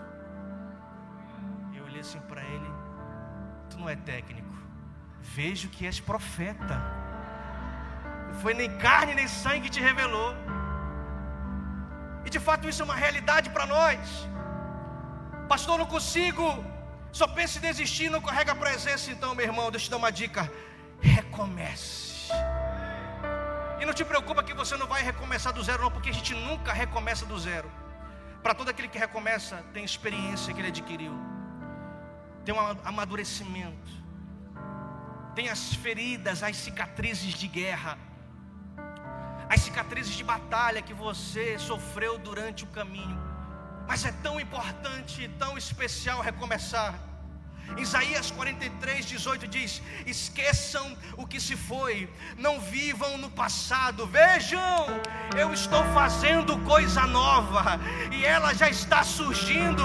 Eu 1.74 1.84
olhei 1.88 2.00
assim 2.06 2.20
para 2.30 2.42
ele: 2.54 2.70
Tu 3.68 3.76
não 3.80 3.88
é 3.88 3.96
técnico, 3.96 4.54
vejo 5.20 5.68
que 5.68 5.84
és 5.84 5.98
profeta. 5.98 6.76
Não 8.28 8.38
foi 8.44 8.54
nem 8.54 8.70
carne 8.78 9.14
nem 9.20 9.26
sangue 9.26 9.62
que 9.62 9.70
te 9.70 9.80
revelou. 9.80 10.30
E 12.24 12.30
de 12.30 12.38
fato 12.38 12.68
isso 12.68 12.82
é 12.82 12.84
uma 12.84 12.94
realidade 12.94 13.50
para 13.50 13.66
nós. 13.66 14.28
Pastor, 15.48 15.76
não 15.76 15.86
consigo. 15.86 16.46
Só 17.12 17.26
penso 17.28 17.58
em 17.58 17.60
desistir, 17.60 18.08
não 18.10 18.20
carrega 18.20 18.52
a 18.52 18.54
presença. 18.54 19.10
Então, 19.10 19.34
meu 19.34 19.46
irmão, 19.46 19.70
deixa 19.70 19.84
eu 19.84 19.88
te 19.88 19.90
dar 19.90 19.98
uma 19.98 20.10
dica. 20.10 20.50
Recomece. 21.00 22.32
E 23.80 23.84
não 23.84 23.92
te 23.92 24.04
preocupa 24.04 24.42
que 24.42 24.54
você 24.54 24.76
não 24.76 24.86
vai 24.86 25.02
recomeçar 25.02 25.52
do 25.52 25.62
zero, 25.62 25.82
não, 25.82 25.90
porque 25.90 26.10
a 26.10 26.12
gente 26.12 26.34
nunca 26.34 26.72
recomeça 26.72 27.26
do 27.26 27.38
zero. 27.38 27.70
Para 28.42 28.54
todo 28.54 28.68
aquele 28.68 28.88
que 28.88 28.98
recomeça, 28.98 29.62
tem 29.72 29.84
experiência 29.84 30.52
que 30.54 30.60
ele 30.60 30.68
adquiriu, 30.68 31.14
tem 32.44 32.54
um 32.54 32.60
amadurecimento, 32.84 33.92
tem 35.34 35.48
as 35.48 35.74
feridas, 35.74 36.42
as 36.42 36.56
cicatrizes 36.56 37.34
de 37.34 37.46
guerra 37.46 37.98
as 39.52 39.60
cicatrizes 39.60 40.14
de 40.14 40.24
batalha 40.24 40.80
que 40.80 40.94
você 40.94 41.58
sofreu 41.58 42.16
durante 42.16 42.64
o 42.64 42.66
caminho. 42.68 43.20
Mas 43.86 44.04
é 44.04 44.12
tão 44.22 44.40
importante 44.40 45.22
e 45.22 45.28
tão 45.28 45.56
especial 45.58 46.20
recomeçar. 46.20 46.94
Isaías 47.76 48.30
43, 48.30 49.06
18 49.06 49.48
diz: 49.48 49.82
Esqueçam 50.06 50.96
o 51.16 51.26
que 51.26 51.40
se 51.40 51.56
foi, 51.56 52.08
não 52.36 52.60
vivam 52.60 53.16
no 53.16 53.30
passado. 53.30 54.06
Vejam, 54.06 54.60
eu 55.36 55.52
estou 55.54 55.82
fazendo 55.94 56.58
coisa 56.60 57.06
nova 57.06 57.80
e 58.12 58.24
ela 58.24 58.52
já 58.52 58.68
está 58.68 59.02
surgindo. 59.02 59.82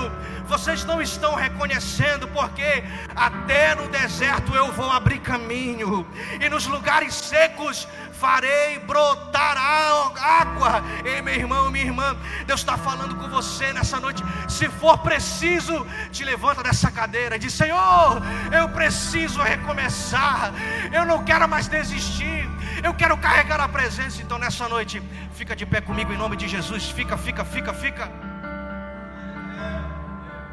Vocês 0.48 0.84
não 0.86 1.02
estão 1.02 1.36
reconhecendo, 1.36 2.28
porque 2.30 2.84
até 3.16 3.76
no 3.76 3.88
deserto 3.90 4.54
eu 4.56 4.72
vou 4.72 4.90
abrir 4.90 5.20
caminho, 5.20 6.08
e 6.42 6.50
nos 6.50 6.66
lugares 6.68 7.14
secos 7.14 7.88
farei 8.20 8.80
brotar 8.80 9.58
água. 9.58 10.84
Ei, 11.06 11.22
meu 11.22 11.34
irmão, 11.34 11.72
minha 11.72 11.86
irmã, 11.86 12.18
Deus 12.46 12.60
está 12.60 12.78
falando 12.78 13.16
com 13.16 13.30
você 13.30 13.72
nessa 13.74 14.00
noite. 14.00 14.24
Se 14.48 14.68
for 14.70 14.98
preciso, 15.00 15.86
te 16.12 16.24
levanta 16.24 16.64
dessa 16.64 16.92
cadeira 16.92 17.36
e 17.36 17.40
diz: 17.40 17.54
Senhor, 17.54 18.22
eu 18.52 18.70
preciso 18.70 19.42
recomeçar. 19.42 20.52
Eu 20.92 21.06
não 21.06 21.24
quero 21.24 21.48
mais 21.48 21.68
desistir. 21.68 22.50
Eu 22.84 22.94
quero 22.94 23.18
carregar 23.18 23.60
a 23.60 23.70
presença. 23.70 24.22
Então, 24.22 24.38
nessa 24.38 24.68
noite, 24.68 25.02
fica 25.34 25.56
de 25.56 25.66
pé 25.66 25.82
comigo 25.82 26.12
em 26.12 26.18
nome 26.18 26.36
de 26.36 26.48
Jesus. 26.48 26.90
Fica, 26.90 27.18
fica, 27.18 27.44
fica, 27.46 27.74
fica. 27.74 28.12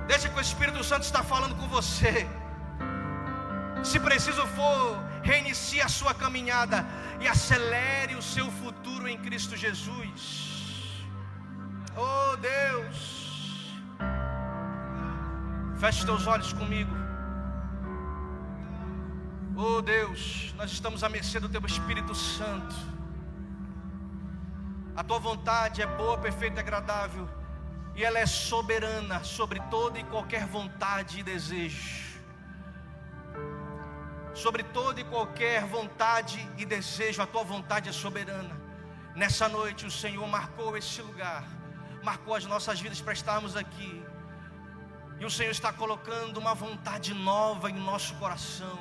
Deixa 0.07 0.29
que 0.29 0.38
o 0.38 0.40
Espírito 0.40 0.85
Santo 0.85 1.05
está 1.05 1.22
falando 1.22 1.55
com 1.55 1.66
você. 1.68 2.27
Se 3.84 4.00
preciso 4.00 4.46
for, 4.46 5.04
reinicie 5.22 5.82
a 5.82 5.88
sua 5.88 6.14
caminhada 6.14 6.86
e 7.20 7.28
acelere 7.28 8.14
o 8.14 8.22
seu 8.22 8.50
futuro 8.50 9.06
em 9.06 9.18
Cristo 9.18 9.54
Jesus. 9.54 11.04
Oh 11.94 12.34
Deus, 12.38 13.78
feche 15.78 16.06
teus 16.06 16.26
olhos 16.26 16.52
comigo. 16.54 16.90
Oh 19.54 19.82
Deus, 19.82 20.54
nós 20.56 20.72
estamos 20.72 21.04
à 21.04 21.08
mercê 21.10 21.38
do 21.38 21.48
Teu 21.48 21.64
Espírito 21.66 22.14
Santo. 22.14 22.74
A 24.96 25.04
Tua 25.04 25.18
vontade 25.18 25.82
é 25.82 25.86
boa, 25.86 26.16
perfeita 26.16 26.60
e 26.60 26.60
agradável, 26.60 27.28
e 27.94 28.02
ela 28.02 28.18
é 28.18 28.26
soberana 28.26 29.22
sobre 29.22 29.60
toda 29.70 29.98
e 29.98 30.04
qualquer 30.04 30.46
vontade 30.46 31.20
e 31.20 31.22
desejo 31.22 32.13
sobre 34.34 34.62
toda 34.62 35.00
e 35.00 35.04
qualquer 35.04 35.64
vontade 35.64 36.46
e 36.58 36.64
desejo, 36.64 37.22
a 37.22 37.26
tua 37.26 37.44
vontade 37.44 37.88
é 37.88 37.92
soberana. 37.92 38.60
Nessa 39.14 39.48
noite 39.48 39.86
o 39.86 39.90
Senhor 39.90 40.26
marcou 40.26 40.76
esse 40.76 41.00
lugar, 41.00 41.44
marcou 42.02 42.34
as 42.34 42.44
nossas 42.44 42.80
vidas 42.80 43.00
para 43.00 43.12
estarmos 43.12 43.56
aqui. 43.56 44.04
E 45.20 45.24
o 45.24 45.30
Senhor 45.30 45.52
está 45.52 45.72
colocando 45.72 46.38
uma 46.38 46.54
vontade 46.54 47.14
nova 47.14 47.70
em 47.70 47.74
nosso 47.74 48.14
coração, 48.16 48.76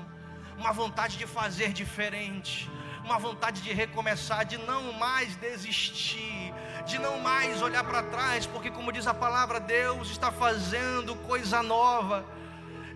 uma 0.57 0.73
vontade 0.73 1.17
de 1.17 1.27
fazer 1.27 1.71
diferente, 1.71 2.69
uma 3.05 3.19
vontade 3.19 3.61
de 3.61 3.71
recomeçar, 3.71 4.43
de 4.45 4.57
não 4.57 4.93
mais 4.93 5.35
desistir, 5.35 6.51
de 6.87 6.97
não 6.97 7.19
mais 7.19 7.61
olhar 7.61 7.83
para 7.83 8.01
trás, 8.01 8.47
porque, 8.47 8.71
como 8.71 8.91
diz 8.91 9.05
a 9.05 9.13
palavra, 9.13 9.59
Deus 9.59 10.09
está 10.09 10.31
fazendo 10.31 11.15
coisa 11.17 11.61
nova. 11.61 12.25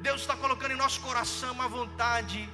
Deus 0.08 0.22
está 0.22 0.38
colocando 0.38 0.72
em 0.72 0.78
nosso 0.78 1.02
coração 1.02 1.52
uma 1.52 1.68
vontade 1.68 2.50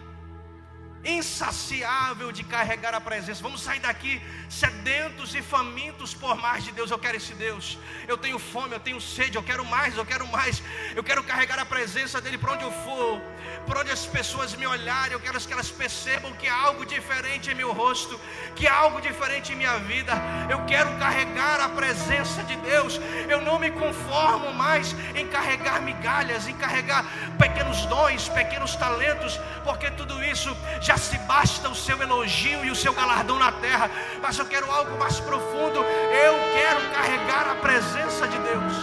insaciável 1.05 2.31
de 2.31 2.43
carregar 2.43 2.93
a 2.93 3.01
presença. 3.01 3.41
Vamos 3.41 3.61
sair 3.61 3.79
daqui 3.79 4.21
sedentos 4.49 5.35
e 5.35 5.41
famintos 5.41 6.13
por 6.13 6.35
mais 6.35 6.63
de 6.63 6.71
Deus. 6.71 6.89
Eu 6.91 6.99
quero 6.99 7.17
esse 7.17 7.33
Deus. 7.33 7.77
Eu 8.07 8.17
tenho 8.17 8.39
fome, 8.39 8.73
eu 8.73 8.79
tenho 8.79 9.01
sede, 9.01 9.35
eu 9.37 9.43
quero 9.43 9.65
mais, 9.65 9.97
eu 9.97 10.05
quero 10.05 10.25
mais. 10.27 10.63
Eu 10.95 11.03
quero 11.03 11.23
carregar 11.23 11.59
a 11.59 11.65
presença 11.65 12.21
dele 12.21 12.37
para 12.37 12.53
onde 12.53 12.63
eu 12.63 12.71
for, 12.71 13.21
por 13.65 13.77
onde 13.77 13.91
as 13.91 14.05
pessoas 14.05 14.55
me 14.55 14.65
olharem. 14.65 15.13
Eu 15.13 15.19
quero 15.19 15.39
que 15.39 15.53
elas 15.53 15.69
percebam 15.69 16.31
que 16.33 16.47
há 16.47 16.55
algo 16.55 16.85
diferente 16.85 17.51
em 17.51 17.55
meu 17.55 17.73
rosto, 17.73 18.19
que 18.55 18.67
há 18.67 18.75
algo 18.75 19.01
diferente 19.01 19.51
em 19.51 19.55
minha 19.55 19.77
vida. 19.79 20.13
Eu 20.49 20.65
quero 20.65 20.89
carregar 20.97 21.59
a 21.59 21.69
presença 21.69 22.43
de 22.43 22.55
Deus. 22.57 22.99
Eu 23.27 23.41
não 23.41 23.59
me 23.59 23.71
conformo 23.71 24.53
mais 24.53 24.95
em 25.15 25.27
carregar 25.27 25.81
migalhas, 25.81 26.47
em 26.47 26.55
carregar 26.55 27.05
pequenos 27.37 27.85
dons, 27.87 28.29
pequenos 28.29 28.75
talentos, 28.75 29.39
porque 29.63 29.89
tudo 29.91 30.23
isso 30.23 30.55
já 30.81 30.92
já 30.93 30.97
se 30.97 31.17
basta 31.19 31.69
o 31.69 31.75
seu 31.75 31.99
elogio 32.01 32.63
e 32.63 32.69
o 32.69 32.75
seu 32.75 32.93
galardão 32.93 33.39
na 33.39 33.51
terra, 33.51 33.89
mas 34.21 34.38
eu 34.38 34.45
quero 34.45 34.71
algo 34.71 34.95
mais 34.99 35.19
profundo. 35.19 35.79
Eu 35.79 36.34
quero 36.53 36.82
carregar 36.93 37.49
a 37.49 37.56
presença 37.56 38.27
de 38.27 38.38
Deus. 38.38 38.73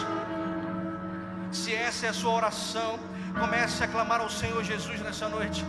Se 1.53 1.73
essa 1.73 2.07
é 2.07 2.09
a 2.09 2.13
sua 2.13 2.33
oração, 2.33 2.99
comece 3.39 3.85
a 3.85 3.89
clamar 3.89 4.21
ao 4.21 4.31
Senhor 4.31 4.63
Jesus 4.63 5.01
nessa 5.01 5.29
noite. 5.29 5.65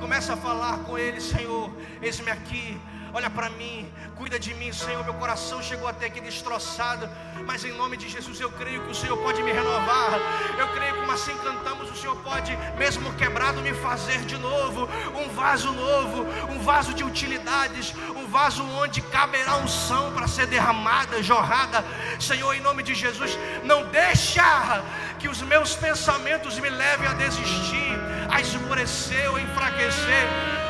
Comece 0.00 0.30
a 0.30 0.36
falar 0.36 0.78
com 0.80 0.98
Ele, 0.98 1.20
Senhor. 1.20 1.70
Eis-me 2.02 2.30
aqui 2.30 2.78
olha 3.16 3.30
para 3.30 3.48
mim, 3.48 3.90
cuida 4.14 4.38
de 4.38 4.52
mim, 4.54 4.70
Senhor. 4.72 5.02
Meu 5.02 5.14
coração 5.14 5.62
chegou 5.62 5.88
até 5.88 6.04
aqui 6.06 6.20
destroçado, 6.20 7.08
mas 7.46 7.64
em 7.64 7.72
nome 7.72 7.96
de 7.96 8.10
Jesus 8.10 8.38
eu 8.38 8.50
creio 8.50 8.82
que 8.84 8.90
o 8.90 8.94
Senhor 8.94 9.16
pode 9.16 9.42
me 9.42 9.52
renovar. 9.52 10.20
Eu 10.58 10.68
creio 10.68 10.92
que, 10.92 11.00
como 11.00 11.12
assim 11.12 11.34
cantamos, 11.38 11.90
o 11.90 11.96
Senhor 11.96 12.16
pode, 12.16 12.54
mesmo 12.76 13.10
quebrado, 13.14 13.62
me 13.62 13.72
fazer 13.72 14.20
de 14.26 14.36
novo 14.36 14.86
um 15.18 15.28
vaso 15.30 15.72
novo, 15.72 16.26
um 16.52 16.58
vaso 16.58 16.92
de 16.92 17.04
utilidades, 17.04 17.94
um 18.14 18.25
vaso 18.36 18.62
onde 18.82 19.00
caberá 19.00 19.54
unção 19.56 20.12
para 20.12 20.28
ser 20.28 20.46
derramada, 20.46 21.22
jorrada. 21.22 21.82
Senhor, 22.20 22.52
em 22.52 22.60
nome 22.60 22.82
de 22.82 22.94
Jesus, 22.94 23.32
não 23.64 23.80
deixa 23.84 24.82
que 25.18 25.26
os 25.26 25.40
meus 25.40 25.74
pensamentos 25.74 26.58
me 26.58 26.68
levem 26.68 27.08
a 27.08 27.14
desistir, 27.14 27.94
a 28.30 28.38
esmorecer 28.38 29.30
ou 29.30 29.38
enfraquecer 29.38 30.26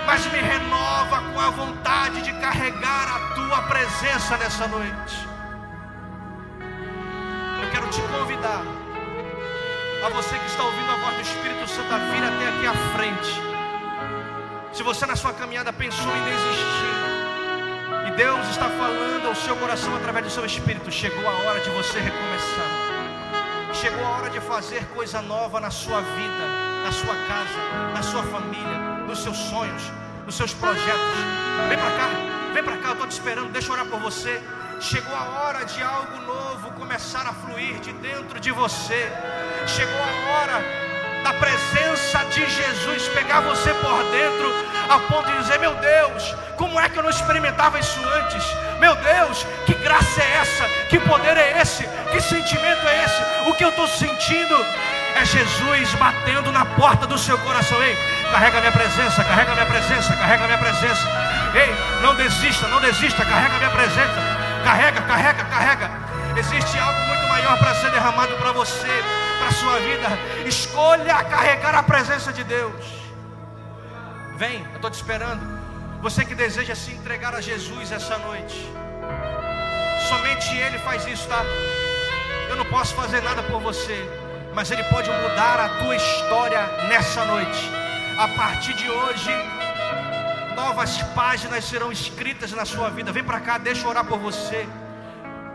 mas 0.07 0.25
me 0.27 0.39
renova 0.39 1.21
com 1.33 1.41
a 1.41 1.51
vontade 1.51 2.23
de 2.23 2.33
carregar 2.35 3.07
a 3.17 3.35
tua 3.35 3.61
presença 3.63 4.37
nessa 4.37 4.69
noite. 4.69 5.17
Eu 7.61 7.71
quero 7.73 7.89
te 7.89 8.01
convidar, 8.03 8.63
a 10.07 10.09
você 10.11 10.39
que 10.39 10.47
está 10.47 10.63
ouvindo 10.63 10.93
a 10.93 10.97
voz 11.05 11.17
do 11.17 11.23
Espírito 11.23 11.69
Santo, 11.69 11.93
a 11.93 11.99
vir 11.99 12.23
até 12.23 12.49
aqui 12.51 12.67
à 12.69 12.75
frente. 12.95 13.33
Se 14.73 14.85
você 14.85 15.05
na 15.07 15.17
sua 15.17 15.33
caminhada 15.33 15.73
pensou 15.73 16.17
em 16.17 16.23
desistir, 16.23 17.06
e 18.07 18.11
Deus 18.13 18.49
está 18.49 18.69
falando 18.69 19.27
ao 19.27 19.35
seu 19.35 19.57
coração 19.57 19.95
através 19.97 20.25
do 20.25 20.31
seu 20.31 20.45
Espírito, 20.45 20.91
chegou 20.91 21.29
a 21.29 21.35
hora 21.43 21.61
de 21.61 21.71
você 21.71 21.99
recomeçar. 21.99 22.71
Chegou 23.73 24.05
a 24.05 24.11
hora 24.11 24.31
de 24.31 24.41
fazer 24.41 24.85
coisa 24.95 25.21
nova 25.21 25.61
na 25.61 25.71
sua 25.71 26.01
vida, 26.01 26.45
na 26.85 26.93
sua 26.93 27.15
casa, 27.27 27.93
na 27.93 28.03
sua 28.03 28.23
família, 28.23 28.79
nos 29.07 29.19
seus 29.19 29.37
sonhos, 29.37 29.83
nos 30.25 30.37
seus 30.37 30.55
projetos. 30.55 31.19
Vem 31.69 31.77
para 31.77 31.91
cá, 31.91 32.09
vem 32.55 32.63
para 32.63 32.77
cá, 32.77 32.89
eu 32.89 32.93
estou 32.93 33.07
te 33.09 33.13
esperando, 33.13 33.51
deixa 33.51 33.69
eu 33.69 33.73
orar 33.73 33.87
por 33.87 33.99
você. 34.01 34.41
Chegou 34.81 35.15
a 35.15 35.25
hora 35.41 35.65
de 35.65 35.83
algo 35.83 36.21
novo 36.23 36.71
começar 36.73 37.27
a 37.27 37.33
fluir 37.33 37.81
de 37.81 37.93
dentro 37.93 38.39
de 38.39 38.53
você. 38.53 39.11
Chegou 39.67 40.01
a 40.01 40.31
hora 40.31 40.86
da 41.27 41.33
presença 41.33 42.25
de 42.27 42.49
Jesus 42.49 43.09
pegar 43.09 43.41
você 43.41 43.75
por 43.75 43.99
dentro, 44.13 44.49
a 44.89 44.97
ponto 45.11 45.29
de 45.29 45.39
dizer: 45.39 45.59
Meu 45.59 45.75
Deus, 45.75 46.37
como 46.57 46.79
é 46.79 46.89
que 46.89 46.97
eu 46.97 47.03
não 47.03 47.11
experimentava 47.11 47.81
isso 47.81 47.99
antes? 48.11 48.45
Meu 48.79 48.95
Deus, 48.95 49.45
que 49.67 49.75
graça 49.75 50.23
é 50.23 50.37
essa? 50.37 50.65
Que 50.89 51.01
poder 51.01 51.37
é 51.37 51.61
esse? 51.61 51.83
Que 52.13 52.21
sentimento 52.21 52.87
é 52.87 53.05
esse? 53.05 53.51
O 53.51 53.55
que 53.55 53.65
eu 53.65 53.71
estou 53.71 53.89
sentindo 53.89 54.55
é 55.17 55.25
Jesus 55.25 55.95
batendo 55.95 56.53
na 56.53 56.65
porta 56.65 57.09
do 57.09 57.19
seu 57.19 57.37
coração. 57.39 57.83
Ei, 57.83 57.97
carrega 58.31 58.61
minha 58.61 58.73
presença, 58.73 59.25
carrega 59.25 59.53
minha 59.53 59.67
presença, 59.67 60.15
carrega 60.15 60.47
minha 60.47 60.59
presença. 60.59 61.03
Ei, 61.57 61.75
não 62.03 62.15
desista, 62.15 62.69
não 62.69 62.81
desista, 62.81 63.25
carrega 63.25 63.59
minha 63.59 63.71
presença. 63.71 64.15
Carrega, 64.63 65.01
carrega, 65.01 65.45
carrega. 65.45 65.91
Existe 66.37 66.79
algo 66.79 67.01
muito 67.09 67.27
maior 67.27 67.59
para 67.59 67.75
ser 67.75 67.91
derramado 67.91 68.33
para 68.37 68.53
você, 68.53 69.03
para 69.39 69.49
a 69.49 69.53
sua 69.53 69.79
vida. 69.81 70.09
Escolha 70.47 71.25
carregar 71.25 71.75
a 71.75 71.83
presença 71.83 72.33
de 72.33 72.45
Deus. 72.45 72.85
Vem, 74.37 74.65
eu 74.71 74.77
estou 74.77 74.91
te 74.91 74.95
esperando. 74.95 75.57
Você 76.03 76.25
que 76.25 76.35
deseja 76.35 76.75
se 76.75 76.93
entregar 76.93 77.35
a 77.35 77.41
Jesus 77.41 77.91
essa 77.91 78.19
noite. 78.19 78.59
Somente 80.09 80.55
Ele 80.57 80.79
faz 80.81 81.07
isso, 81.07 81.27
tá? 81.29 81.43
Eu 82.49 82.57
não 82.57 82.67
posso 82.67 82.95
fazer 82.95 83.23
nada 83.23 83.43
por 83.43 83.61
você, 83.61 83.99
mas 84.55 84.71
Ele 84.71 84.85
pode 84.85 85.11
mudar 85.11 85.59
a 85.59 85.69
tua 85.81 85.97
história 85.97 86.67
nessa 86.89 87.25
noite 87.25 87.87
a 88.19 88.29
partir 88.29 88.73
de 88.73 88.91
hoje, 88.91 89.31
novas 90.55 91.03
páginas 91.15 91.65
serão 91.67 91.93
escritas 91.93 92.51
na 92.53 92.65
sua 92.65 92.89
vida. 92.89 93.13
Vem 93.13 93.23
para 93.23 93.41
cá, 93.41 93.59
deixa 93.59 93.85
eu 93.85 93.91
orar 93.91 94.05
por 94.07 94.19
você. 94.19 94.67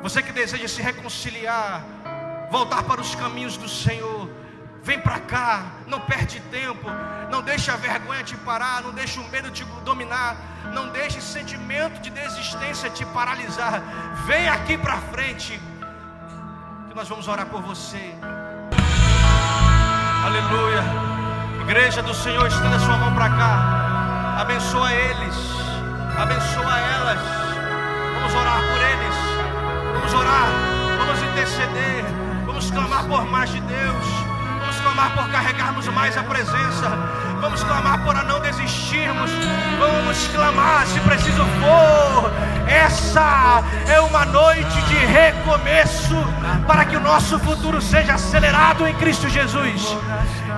Você 0.03 0.21
que 0.21 0.32
deseja 0.32 0.67
se 0.67 0.82
reconciliar, 0.82 1.84
voltar 2.52 2.84
para 2.84 2.99
os 2.99 3.16
caminhos 3.16 3.56
do 3.58 3.68
Senhor. 3.68 4.30
Vem 4.84 4.99
para 4.99 5.20
cá, 5.20 5.64
não 5.88 5.99
perde 6.02 6.39
tempo, 6.52 6.89
não 7.30 7.41
deixe 7.41 7.70
a 7.72 7.76
vergonha 7.76 8.24
te 8.24 8.36
parar, 8.38 8.82
não 8.82 8.91
deixe 8.91 9.20
o 9.20 9.30
medo 9.30 9.49
te 9.52 9.64
dominar, 9.86 10.36
não 10.74 10.89
deixe 10.89 11.20
esse 11.20 11.28
sentimento 11.28 12.02
de 12.02 12.10
desistência 12.10 12.89
te 12.89 13.06
paralisar. 13.06 13.82
Vem 14.26 14.49
aqui 14.49 14.78
para 14.78 14.97
frente. 15.14 15.60
que 16.89 16.95
nós 16.95 17.08
vamos 17.08 17.28
orar 17.28 17.45
por 17.45 17.62
você. 17.62 18.14
Aleluia. 20.26 20.84
Igreja 21.62 22.02
do 22.02 22.14
Senhor, 22.14 22.47
estenda 22.47 22.80
sua 22.80 22.97
mão 22.97 23.14
para 23.14 23.30
cá. 23.30 24.38
Abençoa 24.41 24.91
eles. 24.91 25.36
Abençoa 26.18 26.80
elas. 26.80 27.22
Vamos 28.16 28.34
orar 28.34 28.60
por 28.60 28.82
eles. 28.82 29.16
Vamos 29.93 30.14
orar. 30.14 30.47
Vamos 30.97 31.22
interceder. 31.22 32.30
Vamos 32.62 32.70
clamar 32.76 33.03
por 33.05 33.26
mais 33.26 33.49
de 33.49 33.59
Deus. 33.62 34.05
Vamos 34.59 34.80
clamar 34.82 35.16
por 35.16 35.28
carregarmos 35.32 35.88
mais 35.88 36.16
a 36.16 36.22
presença. 36.22 36.89
Vamos 37.41 37.64
clamar 37.64 38.03
por 38.03 38.14
não 38.24 38.39
desistirmos. 38.39 39.32
Vamos 39.80 40.28
clamar, 40.28 40.86
se 40.86 40.99
preciso 40.99 41.43
for. 41.59 42.32
Essa 42.68 43.64
é 43.88 43.99
uma 44.01 44.26
noite 44.26 44.80
de 44.84 44.93
recomeço 44.93 46.16
para 46.68 46.86
que 46.86 46.95
o 46.95 46.99
nosso 46.99 47.39
futuro 47.39 47.82
seja 47.82 48.14
acelerado 48.14 48.86
em 48.86 48.93
Cristo 48.93 49.28
Jesus. 49.28 49.97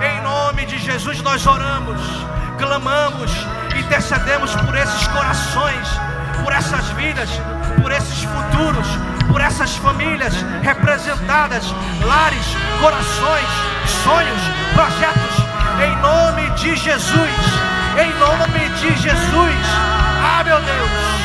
Em 0.02 0.22
nome 0.24 0.66
de 0.66 0.78
Jesus 0.80 1.22
nós 1.22 1.48
oramos, 1.48 2.02
clamamos, 2.58 3.32
intercedemos 3.80 4.54
por 4.54 4.76
esses 4.76 5.08
corações, 5.08 5.88
por 6.44 6.52
essas 6.52 6.86
vidas, 6.90 7.30
por 7.82 7.94
esses 7.94 8.24
futuros, 8.24 8.88
por 9.34 9.42
essas 9.42 9.76
famílias 9.78 10.34
representadas, 10.62 11.66
lares, 12.06 12.46
corações, 12.80 13.50
sonhos, 14.04 14.42
projetos 14.76 15.44
em 15.82 15.96
nome 15.98 16.50
de 16.52 16.76
Jesus. 16.76 17.32
Em 17.98 18.14
nome 18.20 18.70
de 18.80 18.96
Jesus. 19.02 19.56
Ah, 20.24 20.44
meu 20.46 20.60
Deus. 20.62 21.24